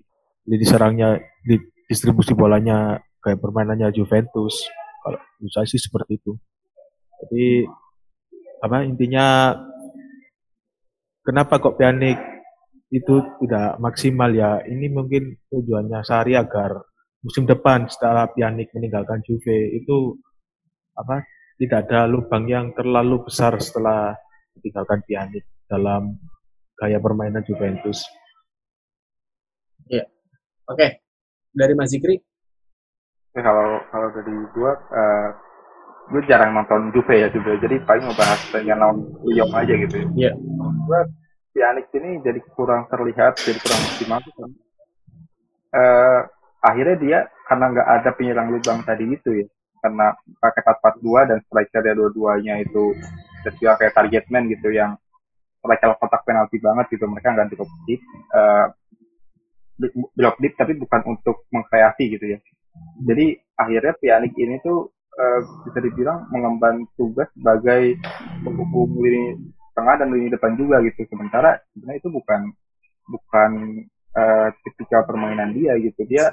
lini 0.45 0.65
serangnya 0.65 1.17
di 1.45 1.57
distribusi 1.89 2.33
bolanya 2.33 2.97
kayak 3.21 3.41
permainannya 3.41 3.93
Juventus 3.93 4.69
kalau 5.01 5.21
saya 5.49 5.69
sih 5.69 5.81
seperti 5.81 6.21
itu 6.21 6.37
jadi 7.25 7.69
apa 8.61 8.85
intinya 8.85 9.57
kenapa 11.25 11.61
kok 11.61 11.77
Pjanic 11.81 12.34
itu 12.95 13.15
tidak 13.43 13.83
maksimal 13.83 14.31
ya 14.31 14.63
ini 14.63 14.87
mungkin 14.87 15.35
tujuannya 15.51 16.07
Sari 16.07 16.39
agar 16.39 16.79
musim 17.27 17.43
depan 17.43 17.91
setelah 17.91 18.31
Pjanic 18.31 18.71
meninggalkan 18.71 19.19
Juve 19.27 19.75
itu 19.75 20.15
apa 20.95 21.27
tidak 21.59 21.91
ada 21.91 22.07
lubang 22.07 22.47
yang 22.47 22.71
terlalu 22.71 23.27
besar 23.27 23.59
setelah 23.59 24.15
meninggalkan 24.55 25.03
Pjanic 25.03 25.43
dalam 25.67 26.15
gaya 26.79 27.03
permainan 27.03 27.43
Juventus. 27.43 28.07
Iya. 29.91 30.07
Oke. 30.71 30.79
Okay. 30.79 30.91
Dari 31.55 31.75
Mas 31.75 31.91
Zikri? 31.91 32.19
Ya, 33.35 33.43
kalau 33.43 33.83
kalau 33.91 34.09
dari 34.15 34.35
gua 34.55 34.73
uh, 34.95 35.29
gue 36.15 36.23
jarang 36.31 36.55
nonton 36.55 36.95
Juve 36.95 37.15
ya 37.19 37.29
Juve 37.35 37.59
jadi 37.59 37.83
paling 37.83 38.07
ngebahas 38.07 38.41
dengan 38.55 38.79
lawan 38.79 38.99
Lyon 39.27 39.51
aja 39.51 39.75
gitu 39.75 39.95
ya. 39.99 40.07
Iya. 40.15 40.33
Gue 41.55 41.63
Pjanic 41.63 41.87
ini 41.95 42.19
jadi 42.19 42.41
kurang 42.59 42.91
terlihat, 42.91 43.39
jadi 43.39 43.59
kurang 43.63 43.81
optimal 43.87 44.21
kan. 44.27 44.51
Uh, 45.75 46.21
akhirnya 46.59 46.97
dia 46.99 47.19
karena 47.47 47.65
nggak 47.71 47.89
ada 48.01 48.11
penyerang 48.11 48.49
lubang 48.51 48.83
tadi 48.83 49.07
itu 49.07 49.31
ya 49.43 49.47
karena 49.85 50.17
pakai 50.41 50.63
442 50.65 51.31
dan 51.31 51.39
striker 51.45 51.81
dia 51.85 51.95
dua-duanya 51.95 52.55
itu 52.63 52.97
terjual 53.45 53.77
kayak 53.77 53.93
target 53.93 54.25
man 54.33 54.49
gitu 54.49 54.73
yang 54.73 54.97
striker 55.61 55.93
kotak 56.01 56.25
penalti 56.25 56.57
banget 56.57 56.89
gitu 56.95 57.05
mereka 57.05 57.37
nggak 57.37 57.53
drop 57.53 57.71
deep 57.85 58.01
uh, 58.33 58.67
drop 60.15 60.37
deep 60.41 60.55
tapi 60.57 60.73
bukan 60.79 61.01
untuk 61.05 61.45
mengkreasi 61.53 62.17
gitu 62.17 62.27
ya 62.35 62.39
jadi 63.03 63.35
akhirnya 63.61 63.95
Pjanic 63.99 64.33
ini 64.39 64.57
tuh 64.65 64.95
uh, 65.21 65.41
bisa 65.69 65.79
dibilang 65.85 66.27
mengemban 66.33 66.87
tugas 66.97 67.29
sebagai 67.37 67.99
penghubung 68.41 68.95
lini 69.05 69.54
tengah 69.85 70.01
dan 70.01 70.09
lini 70.09 70.33
depan 70.33 70.57
juga 70.57 70.81
gitu. 70.81 71.05
Sementara 71.13 71.61
sebenarnya 71.77 72.01
itu 72.01 72.09
bukan 72.09 72.41
bukan 73.05 73.51
uh, 74.17 74.49
tipikal 74.65 75.05
permainan 75.05 75.53
dia 75.53 75.77
gitu. 75.77 76.09
Dia 76.09 76.33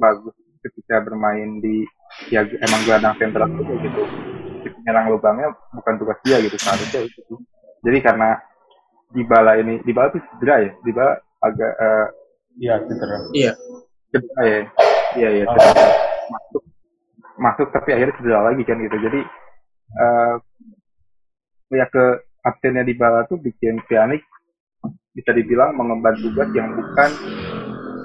bagus 0.00 0.32
ketika 0.64 1.04
bermain 1.04 1.60
di 1.60 1.84
ya 2.32 2.48
emang 2.64 2.80
gelandang 2.88 3.14
sentral 3.20 3.52
aja 3.52 3.74
gitu. 3.76 4.02
Penyerang 4.68 5.12
lubangnya 5.12 5.52
bukan 5.76 5.94
tugas 6.00 6.16
dia 6.24 6.40
gitu 6.40 6.56
seharusnya 6.56 7.04
itu 7.04 7.36
jadi 7.82 7.98
karena 8.02 8.38
Dybala 9.08 9.56
ini 9.56 9.80
Dybala 9.80 10.12
itu 10.12 10.20
cedera 10.36 10.56
ya? 10.60 10.70
Dybala 10.84 11.12
agak 11.40 11.72
uh, 11.80 12.06
iya 12.60 12.74
cedera. 12.84 13.16
Iya. 13.32 13.52
Cedera 14.12 14.42
ya? 14.44 14.60
Iya 15.16 15.28
iya 15.32 15.44
cedera. 15.48 15.72
Oh. 15.72 15.88
masuk 16.28 16.62
masuk 17.38 17.68
tapi 17.72 17.88
akhirnya 17.96 18.16
cedera 18.20 18.40
lagi 18.44 18.62
kan 18.68 18.76
gitu. 18.76 18.96
Jadi 19.00 19.20
uh, 19.96 20.34
ya 21.72 21.86
ke 21.88 22.04
absennya 22.48 22.82
Dybala 22.88 23.28
tuh 23.28 23.36
bikin 23.36 23.84
Pjanic 23.84 24.24
bisa 25.12 25.30
dibilang 25.34 25.74
mengemban 25.74 26.14
tugas 26.16 26.48
yang 26.54 26.72
bukan 26.72 27.10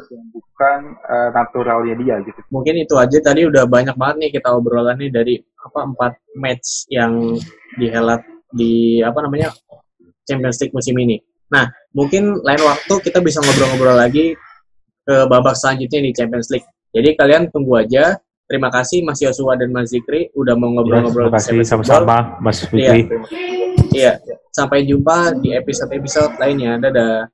yang 0.10 0.26
bukan 0.34 0.80
uh, 1.06 1.30
naturalnya 1.32 1.96
dia 1.98 2.16
gitu. 2.26 2.40
Mungkin 2.50 2.84
itu 2.84 2.94
aja 2.98 3.18
tadi 3.22 3.46
udah 3.46 3.70
banyak 3.70 3.94
banget 3.94 4.16
nih 4.20 4.32
kita 4.42 4.50
obrolan 4.52 4.98
nih 4.98 5.10
dari 5.14 5.36
apa 5.62 5.80
empat 5.88 6.14
match 6.38 6.90
yang 6.90 7.38
dihelat 7.78 8.22
di 8.54 9.02
apa 9.02 9.20
namanya 9.26 9.54
Champions 10.26 10.60
League 10.62 10.74
musim 10.74 10.98
ini. 10.98 11.18
Nah, 11.54 11.70
mungkin 11.94 12.42
lain 12.42 12.62
waktu 12.66 12.94
kita 13.06 13.22
bisa 13.22 13.38
ngobrol-ngobrol 13.46 13.94
lagi 13.94 14.34
ke 15.04 15.16
babak 15.30 15.54
selanjutnya 15.54 16.10
di 16.10 16.12
Champions 16.16 16.50
League. 16.50 16.66
Jadi 16.94 17.10
kalian 17.14 17.50
tunggu 17.54 17.78
aja. 17.78 18.18
Terima 18.44 18.68
kasih 18.70 19.02
Mas 19.08 19.24
Yosua 19.24 19.56
dan 19.56 19.72
Mas 19.72 19.90
Zikri 19.90 20.30
udah 20.36 20.54
mau 20.60 20.70
ngobrol-ngobrol 20.76 21.32
ya, 21.32 21.40
terima 21.40 21.64
kasih 21.64 21.66
sama-sama 21.66 22.38
Mas 22.44 22.60
Zikri. 22.62 23.08
Iya. 23.08 23.73
Iya. 23.94 24.20
Sampai 24.50 24.86
jumpa 24.86 25.38
di 25.40 25.54
episode-episode 25.54 26.38
lainnya. 26.42 26.78
Dadah. 26.78 27.30